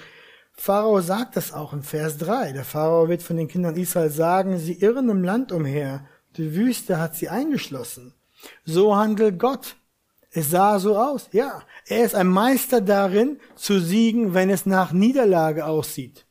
[0.61, 2.51] Pharao sagt das auch in Vers 3.
[2.51, 6.05] Der Pharao wird von den Kindern Israel sagen, sie irren im Land umher.
[6.37, 8.13] Die Wüste hat sie eingeschlossen.
[8.63, 9.75] So handelt Gott.
[10.29, 11.29] Es sah so aus.
[11.31, 16.27] Ja, er ist ein Meister darin, zu siegen, wenn es nach Niederlage aussieht.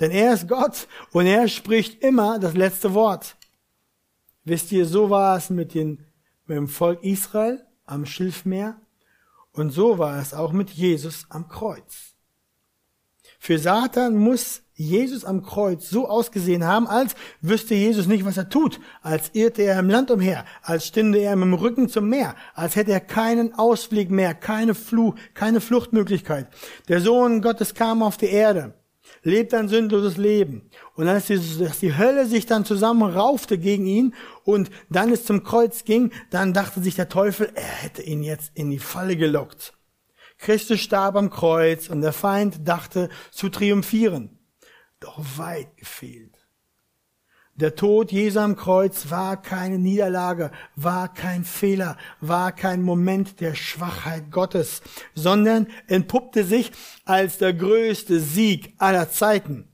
[0.00, 3.36] Denn er ist Gott und er spricht immer das letzte Wort.
[4.42, 6.04] Wisst ihr, so war es mit, den,
[6.46, 8.80] mit dem Volk Israel am Schilfmeer
[9.52, 12.09] und so war es auch mit Jesus am Kreuz.
[13.42, 18.50] Für Satan muss Jesus am Kreuz so ausgesehen haben, als wüsste Jesus nicht, was er
[18.50, 22.34] tut, als irrte er im Land umher, als stünde er mit dem Rücken zum Meer,
[22.54, 26.48] als hätte er keinen Ausweg mehr, keine, Fluch, keine Fluchtmöglichkeit.
[26.88, 28.74] Der Sohn Gottes kam auf die Erde,
[29.22, 30.68] lebt ein sündloses Leben.
[30.94, 35.44] Und als die, dass die Hölle sich dann zusammenraufte gegen ihn und dann es zum
[35.44, 39.72] Kreuz ging, dann dachte sich der Teufel, er hätte ihn jetzt in die Falle gelockt.
[40.40, 44.40] Christus starb am Kreuz und der Feind dachte zu triumphieren
[45.00, 46.36] doch weit gefehlt.
[47.54, 53.54] Der Tod Jesu am Kreuz war keine Niederlage, war kein Fehler, war kein Moment der
[53.54, 54.80] Schwachheit Gottes,
[55.14, 56.70] sondern entpuppte sich
[57.04, 59.68] als der größte Sieg aller Zeiten.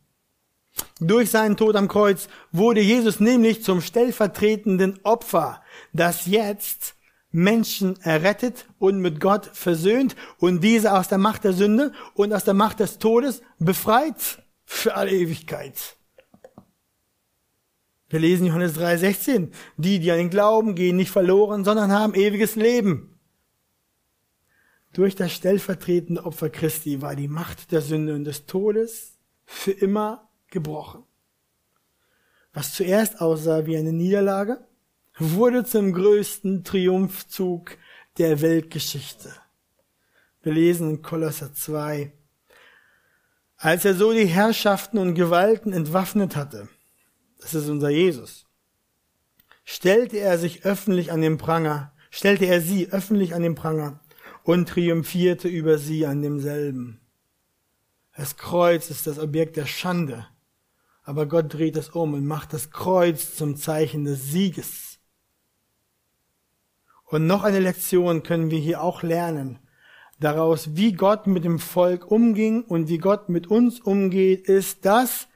[0.99, 6.96] Durch seinen Tod am Kreuz wurde Jesus nämlich zum stellvertretenden Opfer, das jetzt
[7.37, 12.45] Menschen errettet und mit Gott versöhnt und diese aus der Macht der Sünde und aus
[12.45, 15.97] der Macht des Todes befreit für alle Ewigkeit.
[18.09, 19.51] Wir lesen Johannes 3,16.
[19.77, 23.21] Die, die an den Glauben gehen, nicht verloren, sondern haben ewiges Leben.
[24.95, 30.31] Durch das stellvertretende Opfer Christi war die Macht der Sünde und des Todes für immer
[30.49, 31.03] gebrochen.
[32.55, 34.66] Was zuerst aussah wie eine Niederlage,
[35.19, 37.79] wurde zum größten Triumphzug
[38.19, 39.33] der Weltgeschichte.
[40.43, 42.13] Wir lesen in Kolosser 2,
[43.57, 46.69] als er so die Herrschaften und Gewalten entwaffnet hatte,
[47.41, 48.47] das ist unser Jesus,
[49.65, 54.01] stellte er sich öffentlich an den Pranger, stellte er sie öffentlich an den Pranger
[54.45, 57.01] und triumphierte über sie an demselben.
[58.15, 60.27] Das Kreuz ist das Objekt der Schande,
[61.03, 64.96] aber Gott dreht es um und macht das Kreuz zum Zeichen des Sieges.
[67.07, 69.61] Und noch eine Lektion können wir hier auch lernen
[70.19, 75.29] daraus, wie Gott mit dem Volk umging und wie Gott mit uns umgeht, ist, dass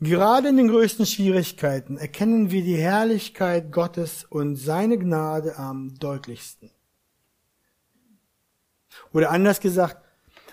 [0.00, 6.70] gerade in den größten Schwierigkeiten erkennen wir die Herrlichkeit Gottes und seine Gnade am deutlichsten.
[9.12, 10.02] Oder anders gesagt,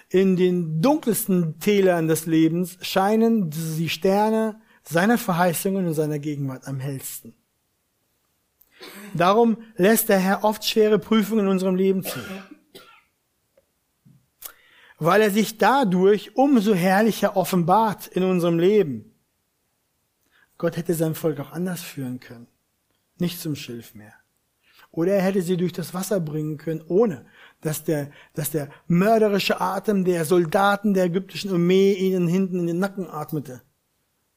[0.10, 6.80] in den dunkelsten Tälern des Lebens scheinen die Sterne seiner Verheißungen und seiner Gegenwart am
[6.80, 7.34] hellsten.
[9.14, 12.20] Darum lässt der Herr oft schwere Prüfungen in unserem Leben zu
[15.06, 19.14] weil er sich dadurch umso herrlicher offenbart in unserem Leben.
[20.58, 22.48] Gott hätte sein Volk auch anders führen können.
[23.18, 24.14] Nicht zum Schilfmeer.
[24.92, 27.26] Oder er hätte sie durch das Wasser bringen können, ohne
[27.62, 32.80] dass der, dass der mörderische Atem der Soldaten der ägyptischen Armee ihnen hinten in den
[32.80, 33.62] Nacken atmete.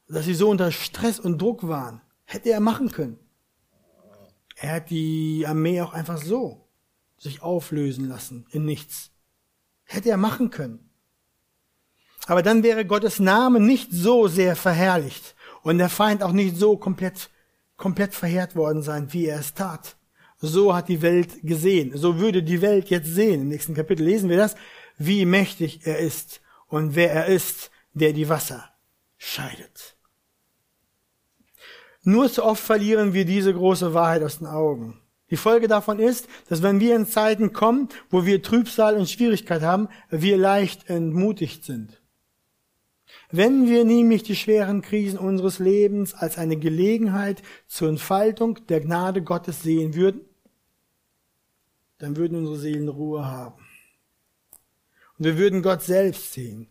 [0.08, 2.00] Dass sie so unter Stress und Druck waren.
[2.24, 3.18] Hätte er machen können.
[4.56, 6.66] Er hat die Armee auch einfach so
[7.18, 9.10] sich auflösen lassen in nichts.
[9.84, 10.90] Hätte er machen können.
[12.26, 16.76] Aber dann wäre Gottes Name nicht so sehr verherrlicht und der Feind auch nicht so
[16.76, 17.30] komplett,
[17.76, 19.96] komplett verheert worden sein, wie er es tat.
[20.38, 21.96] So hat die Welt gesehen.
[21.96, 23.42] So würde die Welt jetzt sehen.
[23.42, 24.56] Im nächsten Kapitel lesen wir das,
[24.98, 28.64] wie mächtig er ist und wer er ist, der die Wasser
[29.16, 29.95] scheidet.
[32.08, 34.96] Nur zu oft verlieren wir diese große Wahrheit aus den Augen.
[35.30, 39.62] Die Folge davon ist, dass wenn wir in Zeiten kommen, wo wir Trübsal und Schwierigkeit
[39.62, 42.00] haben, wir leicht entmutigt sind.
[43.32, 49.20] Wenn wir nämlich die schweren Krisen unseres Lebens als eine Gelegenheit zur Entfaltung der Gnade
[49.20, 50.20] Gottes sehen würden,
[51.98, 53.66] dann würden unsere Seelen Ruhe haben.
[55.18, 56.68] Und wir würden Gott selbst sehen.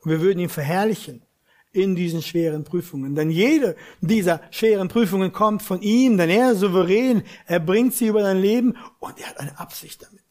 [0.00, 1.22] Und wir würden ihn verherrlichen
[1.74, 3.14] in diesen schweren Prüfungen.
[3.14, 8.06] Denn jede dieser schweren Prüfungen kommt von ihm, denn er ist souverän, er bringt sie
[8.06, 10.22] über dein Leben und er hat eine Absicht damit.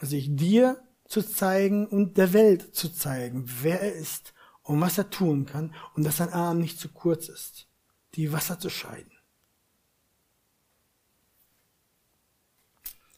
[0.00, 5.10] Sich dir zu zeigen und der Welt zu zeigen, wer er ist und was er
[5.10, 7.66] tun kann und dass sein Arm nicht zu kurz ist,
[8.14, 9.12] die Wasser zu scheiden.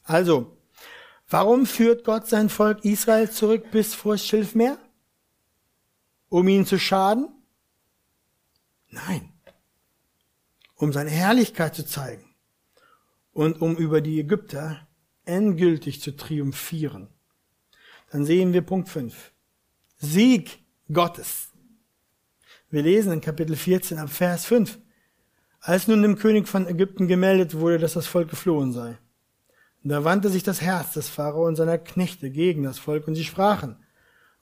[0.02, 0.56] Also,
[1.28, 4.78] warum führt Gott sein Volk Israel zurück bis vor Schilfmeer?
[6.28, 7.28] Um ihn zu schaden?
[8.90, 9.32] Nein,
[10.74, 12.34] um seine Herrlichkeit zu zeigen
[13.32, 14.86] und um über die Ägypter
[15.24, 17.08] endgültig zu triumphieren.
[18.10, 19.32] Dann sehen wir Punkt 5.
[19.98, 21.48] Sieg Gottes.
[22.70, 24.78] Wir lesen in Kapitel 14 ab Vers 5.
[25.60, 28.98] Als nun dem König von Ägypten gemeldet wurde, dass das Volk geflohen sei.
[29.82, 33.24] Da wandte sich das Herz des Pharao und seiner Knechte gegen das Volk und sie
[33.24, 33.76] sprachen,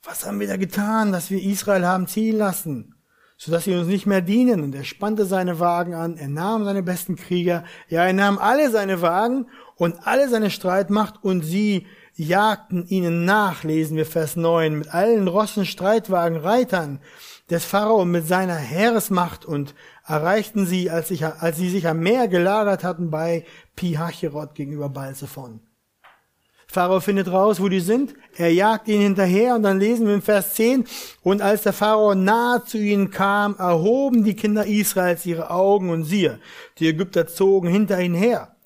[0.07, 2.95] was haben wir da getan, dass wir Israel haben ziehen lassen,
[3.37, 4.63] so dass sie uns nicht mehr dienen?
[4.63, 8.71] Und er spannte seine Wagen an, er nahm seine besten Krieger, ja, er nahm alle
[8.71, 14.79] seine Wagen und alle seine Streitmacht und sie jagten ihnen nach, lesen wir Vers 9,
[14.79, 17.01] mit allen Rossen, Streitwagen, Reitern
[17.51, 19.75] des Pharao mit seiner Heeresmacht und
[20.07, 23.45] erreichten sie, als, sich, als sie sich am Meer gelagert hatten bei
[23.77, 25.61] Pihacherot gegenüber Balzephon.
[26.77, 28.15] Pharao findet raus, wo die sind.
[28.37, 30.85] Er jagt ihnen hinterher und dann lesen wir im Vers 10,
[31.23, 36.05] und als der Pharao nahe zu ihnen kam, erhoben die Kinder Israels ihre Augen und
[36.05, 36.39] siehe,
[36.79, 38.57] die Ägypter zogen hinter ihnen her.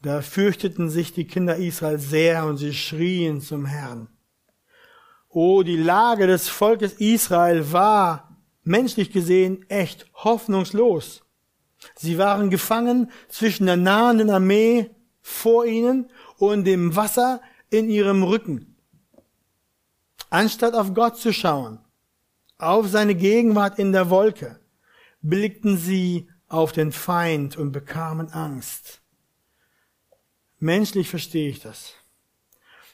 [0.00, 4.06] Da fürchteten sich die Kinder Israels sehr und sie schrien zum Herrn.
[5.28, 11.22] Oh, die Lage des Volkes Israel war menschlich gesehen echt hoffnungslos.
[11.96, 14.90] Sie waren gefangen zwischen der nahenden Armee
[15.20, 16.08] vor ihnen
[16.40, 18.74] und dem Wasser in ihrem Rücken.
[20.30, 21.78] Anstatt auf Gott zu schauen,
[22.56, 24.58] auf seine Gegenwart in der Wolke,
[25.20, 29.02] blickten sie auf den Feind und bekamen Angst.
[30.58, 31.92] Menschlich verstehe ich das.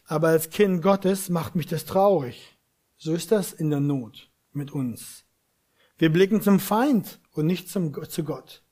[0.07, 2.59] Aber als Kind Gottes macht mich das traurig.
[2.97, 5.25] So ist das in der Not mit uns.
[5.99, 8.63] Wir blicken zum Feind und nicht zum, zu Gott.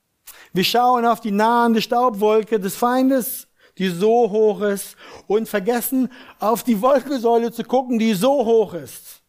[0.51, 3.47] Wir schauen auf die nahende Staubwolke des Feindes
[3.77, 4.95] die so hoch ist,
[5.27, 9.21] und vergessen, auf die Wolkensäule zu gucken, die so hoch ist.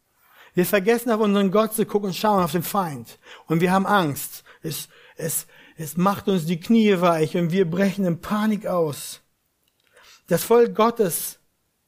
[0.55, 3.19] Wir vergessen, auf unseren Gott zu gucken und schauen auf den Feind.
[3.47, 4.43] Und wir haben Angst.
[4.63, 9.21] Es, es, es macht uns die Knie weich und wir brechen in Panik aus.
[10.29, 11.41] Das Volk Gottes,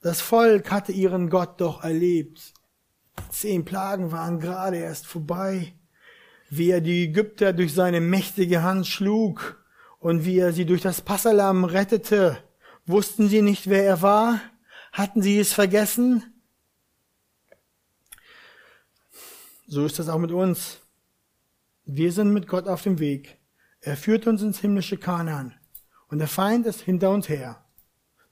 [0.03, 2.53] das Volk hatte ihren Gott doch erlebt.
[3.31, 5.73] Zehn Plagen waren gerade erst vorbei.
[6.51, 9.65] Wie er die Ägypter durch seine mächtige Hand schlug
[9.99, 12.39] und wie er sie durch das Passalam rettete
[12.89, 14.41] Wussten sie nicht, wer er war?
[14.93, 16.25] Hatten sie es vergessen?
[19.67, 20.79] So ist das auch mit uns.
[21.85, 23.37] Wir sind mit Gott auf dem Weg.
[23.83, 25.55] Er führt uns ins himmlische Kanaan.
[26.09, 27.63] Und der Feind ist hinter uns her.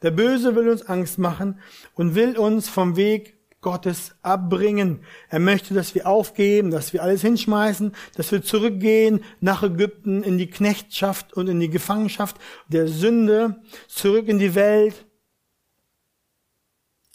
[0.01, 1.61] Der Böse will uns Angst machen
[1.95, 3.36] und will uns vom Weg
[3.67, 5.01] Gottes abbringen.
[5.29, 10.39] Er möchte, dass wir aufgeben, dass wir alles hinschmeißen, dass wir zurückgehen nach Ägypten in
[10.39, 12.37] die Knechtschaft und in die Gefangenschaft
[12.69, 15.05] der Sünde, zurück in die Welt.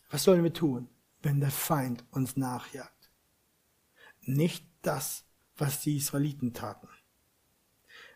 [0.10, 0.90] Was sollen wir tun,
[1.22, 3.12] wenn der Feind uns nachjagt?
[4.20, 5.24] Nicht das,
[5.56, 6.90] was die Israeliten taten.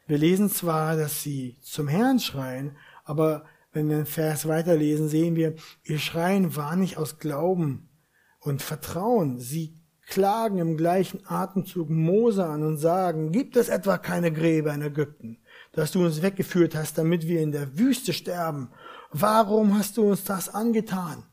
[0.07, 2.75] Wir lesen zwar, dass sie zum Herrn schreien,
[3.05, 5.55] aber wenn wir den Vers weiterlesen, sehen wir,
[5.85, 7.84] ihr Schreien war nicht aus Glauben,
[8.45, 9.39] und Vertrauen.
[9.39, 9.75] Sie
[10.07, 15.39] klagen im gleichen Atemzug Mose an und sagen, gibt es etwa keine Gräber in Ägypten,
[15.71, 18.69] dass du uns weggeführt hast, damit wir in der Wüste sterben?
[19.11, 21.23] Warum hast du uns das angetan?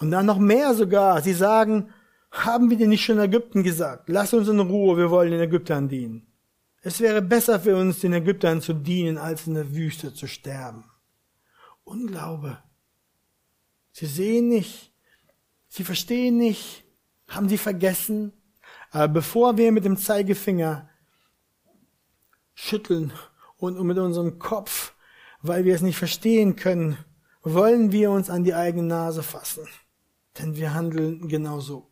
[0.00, 1.22] Und dann noch mehr sogar.
[1.22, 1.90] Sie sagen,
[2.32, 4.08] haben wir dir nicht schon Ägypten gesagt?
[4.08, 6.26] Lass uns in Ruhe, wir wollen den Ägyptern dienen.
[6.80, 10.84] Es wäre besser für uns, den Ägyptern zu dienen, als in der Wüste zu sterben.
[11.84, 12.58] Unglaube.
[13.92, 14.92] Sie sehen nicht,
[15.68, 16.84] sie verstehen nicht,
[17.28, 18.32] haben sie vergessen.
[18.90, 20.88] Aber bevor wir mit dem Zeigefinger
[22.54, 23.12] schütteln
[23.58, 24.94] und mit unserem Kopf,
[25.40, 26.98] weil wir es nicht verstehen können,
[27.42, 29.66] wollen wir uns an die eigene Nase fassen.
[30.38, 31.90] Denn wir handeln genauso.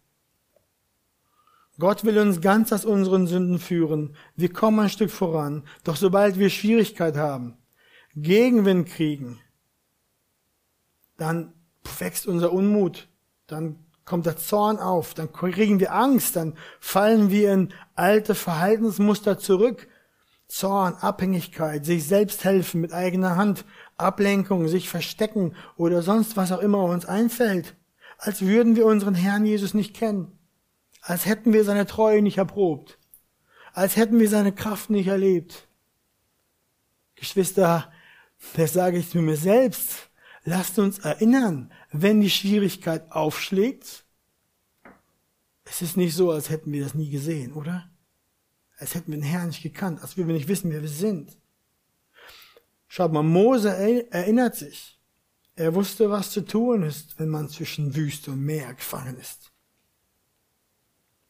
[1.79, 4.15] Gott will uns ganz aus unseren Sünden führen.
[4.37, 5.65] Wir kommen ein Stück voran.
[5.83, 7.57] Doch sobald wir Schwierigkeit haben,
[8.15, 9.41] Gegenwind kriegen,
[11.17, 11.55] dann
[11.99, 13.09] wächst unser Unmut,
[13.47, 19.39] dann kommt der Zorn auf, dann kriegen wir Angst, dann fallen wir in alte Verhaltensmuster
[19.39, 19.89] zurück.
[20.49, 23.65] Zorn, Abhängigkeit, sich selbst helfen mit eigener Hand,
[23.97, 27.77] Ablenkung, sich verstecken oder sonst was auch immer uns einfällt,
[28.19, 30.37] als würden wir unseren Herrn Jesus nicht kennen,
[31.03, 32.99] als hätten wir seine Treue nicht erprobt,
[33.73, 35.69] als hätten wir seine Kraft nicht erlebt.
[37.15, 37.93] Geschwister,
[38.57, 40.10] das sage ich zu mir selbst,
[40.45, 44.05] Lasst uns erinnern, wenn die Schwierigkeit aufschlägt,
[45.65, 47.91] es ist nicht so, als hätten wir das nie gesehen, oder?
[48.79, 51.37] Als hätten wir den Herrn nicht gekannt, als würden wir nicht wissen, wer wir sind.
[52.89, 53.71] Schaut mal, Mose
[54.11, 54.99] erinnert sich.
[55.55, 59.53] Er wusste, was zu tun ist, wenn man zwischen Wüste und Meer gefangen ist.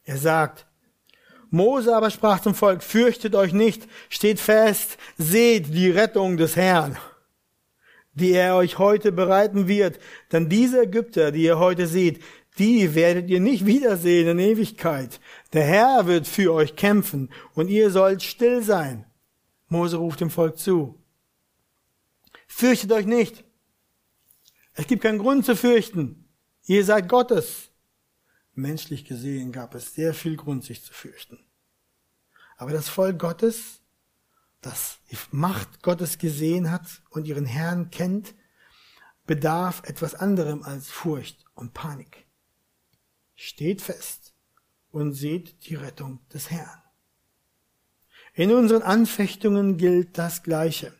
[0.04, 0.66] Er sagt,
[1.50, 6.96] Mose aber sprach zum Volk, fürchtet euch nicht, steht fest, seht die Rettung des Herrn
[8.12, 9.98] die er euch heute bereiten wird.
[10.32, 12.22] Denn diese Ägypter, die ihr heute seht,
[12.58, 15.20] die werdet ihr nicht wiedersehen in Ewigkeit.
[15.52, 19.06] Der Herr wird für euch kämpfen und ihr sollt still sein.
[19.68, 20.98] Mose ruft dem Volk zu.
[22.46, 23.44] Fürchtet euch nicht.
[24.74, 26.28] Es gibt keinen Grund zu fürchten.
[26.66, 27.70] Ihr seid Gottes.
[28.54, 31.38] Menschlich gesehen gab es sehr viel Grund, sich zu fürchten.
[32.56, 33.79] Aber das Volk Gottes,
[34.60, 38.34] das die Macht Gottes gesehen hat und ihren Herrn kennt,
[39.26, 42.26] bedarf etwas anderem als Furcht und Panik.
[43.34, 44.34] Steht fest
[44.90, 46.82] und seht die Rettung des Herrn.
[48.34, 50.92] In unseren Anfechtungen gilt das Gleiche.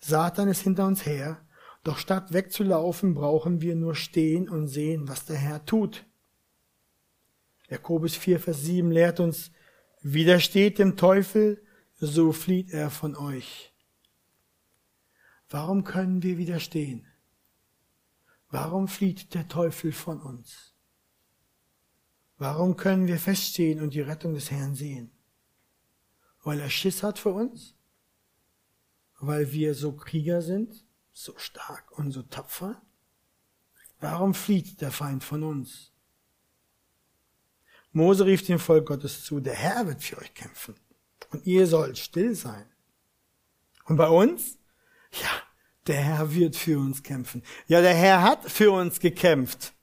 [0.00, 1.40] Satan ist hinter uns her,
[1.84, 6.04] doch statt wegzulaufen, brauchen wir nur stehen und sehen, was der Herr tut.
[7.68, 9.50] Jakobus 4, Vers 7 lehrt uns,
[10.02, 11.65] widersteht dem Teufel,
[11.98, 13.72] so flieht er von euch.
[15.48, 17.06] Warum können wir widerstehen?
[18.50, 20.74] Warum flieht der Teufel von uns?
[22.38, 25.10] Warum können wir feststehen und die Rettung des Herrn sehen?
[26.42, 27.74] Weil er Schiss hat für uns?
[29.18, 32.82] Weil wir so Krieger sind, so stark und so tapfer?
[34.00, 35.92] Warum flieht der Feind von uns?
[37.92, 40.74] Mose rief dem Volk Gottes zu, der Herr wird für euch kämpfen
[41.30, 42.66] und ihr sollt still sein.
[43.84, 44.58] Und bei uns?
[45.12, 45.30] Ja,
[45.86, 47.42] der Herr wird für uns kämpfen.
[47.68, 49.74] Ja, der Herr hat für uns gekämpft.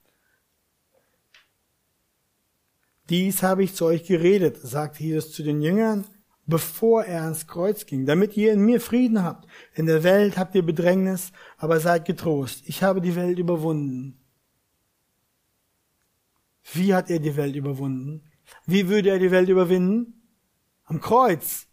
[3.10, 6.06] Dies habe ich zu euch geredet, sagt Jesus zu den Jüngern,
[6.46, 9.46] bevor er ans Kreuz ging, damit ihr in mir Frieden habt.
[9.74, 12.62] In der Welt habt ihr Bedrängnis, aber seid getrost.
[12.66, 14.18] Ich habe die Welt überwunden.
[16.72, 18.22] Wie hat er die Welt überwunden?
[18.66, 20.13] Wie würde er die Welt überwinden?
[20.84, 21.66] Am Kreuz.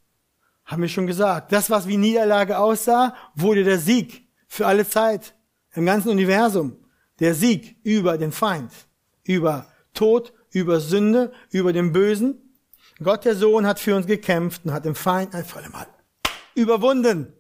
[0.66, 1.52] Haben wir schon gesagt.
[1.52, 5.36] Das, was wie Niederlage aussah, wurde der Sieg für alle Zeit.
[5.74, 6.78] Im ganzen Universum.
[7.20, 8.72] Der Sieg über den Feind.
[9.24, 12.56] Über Tod, über Sünde, über den Bösen.
[13.04, 15.88] Gott der Sohn hat für uns gekämpft und hat den Feind ein für Mal
[16.56, 17.34] überwunden.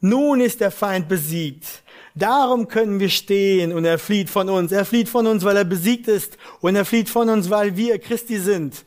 [0.00, 1.82] Nun ist der Feind besiegt.
[2.14, 4.72] Darum können wir stehen und er flieht von uns.
[4.72, 7.98] Er flieht von uns, weil er besiegt ist und er flieht von uns, weil wir
[7.98, 8.84] Christi sind.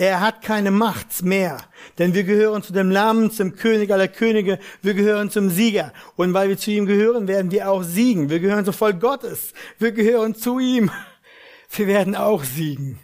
[0.00, 1.60] Er hat keine Macht mehr,
[1.98, 5.92] denn wir gehören zu dem Lamm, zum König aller Könige, wir gehören zum Sieger.
[6.14, 8.30] Und weil wir zu ihm gehören, werden wir auch siegen.
[8.30, 10.92] Wir gehören zum Volk Gottes, wir gehören zu ihm.
[11.72, 13.00] Wir werden auch siegen.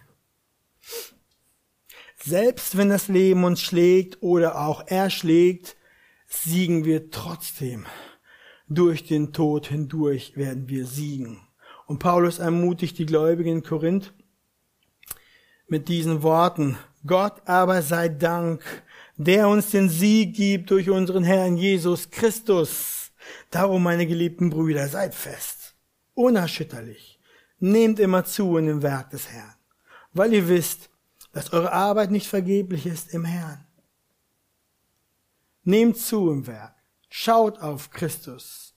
[2.17, 5.77] Selbst wenn das Leben uns schlägt oder auch erschlägt,
[6.29, 7.87] siegen wir trotzdem.
[8.69, 11.41] Durch den Tod hindurch werden wir siegen.
[11.87, 14.15] Und Paulus ermutigt die Gläubigen in Korinth
[15.67, 16.79] mit diesen Worten.
[17.07, 18.63] Gott aber sei Dank,
[19.17, 23.13] der uns den Sieg gibt durch unseren Herrn Jesus Christus.
[23.51, 25.75] Darum, meine geliebten Brüder, seid fest,
[26.15, 27.21] unerschütterlich,
[27.59, 29.55] nehmt immer zu in dem Werk des Herrn,
[30.13, 30.91] weil ihr wisst,
[31.33, 33.67] dass eure Arbeit nicht vergeblich ist im Herrn.
[35.65, 36.75] Nehmt zu im Werk.
[37.09, 38.75] Schaut auf Christus,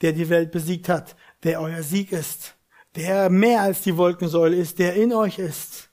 [0.00, 2.54] der die Welt besiegt hat, der euer Sieg ist,
[2.96, 5.89] der mehr als die Wolkensäule ist, der in euch ist.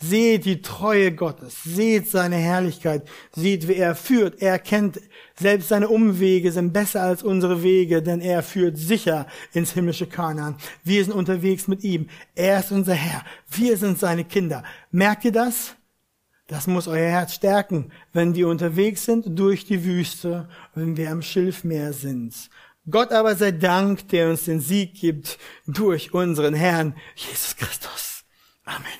[0.00, 4.40] Seht die Treue Gottes, seht seine Herrlichkeit, seht, wie er führt.
[4.40, 5.00] Er kennt,
[5.34, 10.56] selbst seine Umwege sind besser als unsere Wege, denn er führt sicher ins himmlische Kanaan.
[10.84, 12.08] Wir sind unterwegs mit ihm.
[12.36, 13.24] Er ist unser Herr.
[13.50, 14.62] Wir sind seine Kinder.
[14.92, 15.74] Merkt ihr das?
[16.46, 21.22] Das muss euer Herz stärken, wenn wir unterwegs sind durch die Wüste, wenn wir am
[21.22, 22.34] Schilfmeer sind.
[22.90, 28.24] Gott aber sei Dank, der uns den Sieg gibt durch unseren Herrn Jesus Christus.
[28.64, 28.98] Amen.